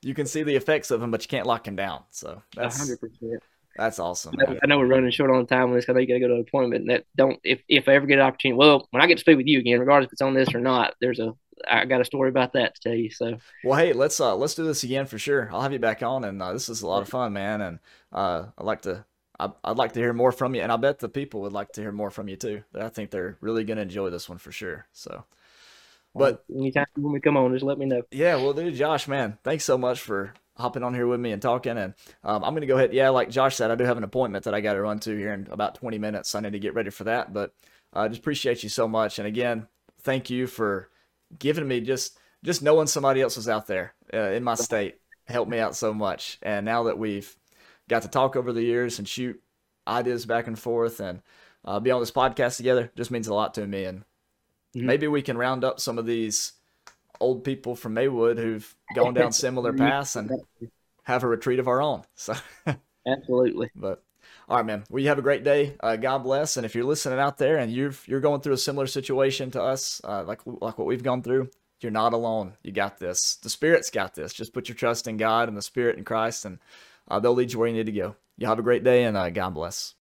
[0.03, 2.89] you can see the effects of him but you can't lock him down so that's
[2.89, 3.39] 100%
[3.77, 5.89] that's awesome I know we're running short on time on this.
[5.89, 6.81] I know you got to go to an appointment.
[6.83, 8.59] And that don't if if I ever get an opportunity.
[8.59, 10.59] Well, when I get to speak with you again, regardless if it's on this or
[10.59, 11.33] not, there's a
[11.67, 13.11] I got a story about that to tell you.
[13.11, 15.49] So well, hey, let's uh let's do this again for sure.
[15.53, 17.61] I'll have you back on, and uh, this is a lot of fun, man.
[17.61, 17.79] And
[18.13, 19.05] uh, I'd like to
[19.39, 21.73] I, would like to hear more from you, and I bet the people would like
[21.73, 22.63] to hear more from you too.
[22.75, 24.87] I think they're really going to enjoy this one for sure.
[24.93, 25.25] So,
[26.15, 28.03] but anytime when we come on, just let me know.
[28.11, 31.41] Yeah, well, dude, Josh, man, thanks so much for hopping on here with me and
[31.41, 31.79] talking.
[31.79, 32.93] And um, I'm going to go ahead.
[32.93, 35.17] Yeah, like Josh said, I do have an appointment that I got to run to
[35.17, 36.31] here in about 20 minutes.
[36.31, 37.33] So I need to get ready for that.
[37.33, 37.55] But
[37.93, 39.19] I uh, just appreciate you so much.
[39.19, 39.69] And again,
[40.01, 40.91] thank you for
[41.39, 45.51] giving me just just knowing somebody else was out there uh, in my state helped
[45.51, 46.39] me out so much.
[46.43, 47.37] And now that we've
[47.89, 49.41] got to talk over the years and shoot
[49.87, 51.23] ideas back and forth and
[51.65, 53.85] uh, be on this podcast together just means a lot to me.
[53.85, 54.01] And
[54.75, 54.87] mm-hmm.
[54.87, 56.53] maybe we can round up some of these
[57.21, 60.31] old people from Maywood who've gone down similar paths and
[61.03, 62.05] have a retreat of our own.
[62.15, 62.35] So
[63.07, 63.71] absolutely.
[63.75, 64.03] But
[64.49, 64.85] all right, man.
[64.89, 65.77] Well, you have a great day.
[65.81, 66.57] Uh, God bless.
[66.57, 69.63] And if you're listening out there and you're you're going through a similar situation to
[69.63, 72.55] us, uh, like like what we've gone through, you're not alone.
[72.63, 73.37] You got this.
[73.37, 74.33] The Spirit's got this.
[74.33, 76.59] Just put your trust in God and the Spirit in Christ, and
[77.09, 78.17] uh, they'll lead you where you need to go.
[78.37, 79.95] You have a great day, and uh, God bless.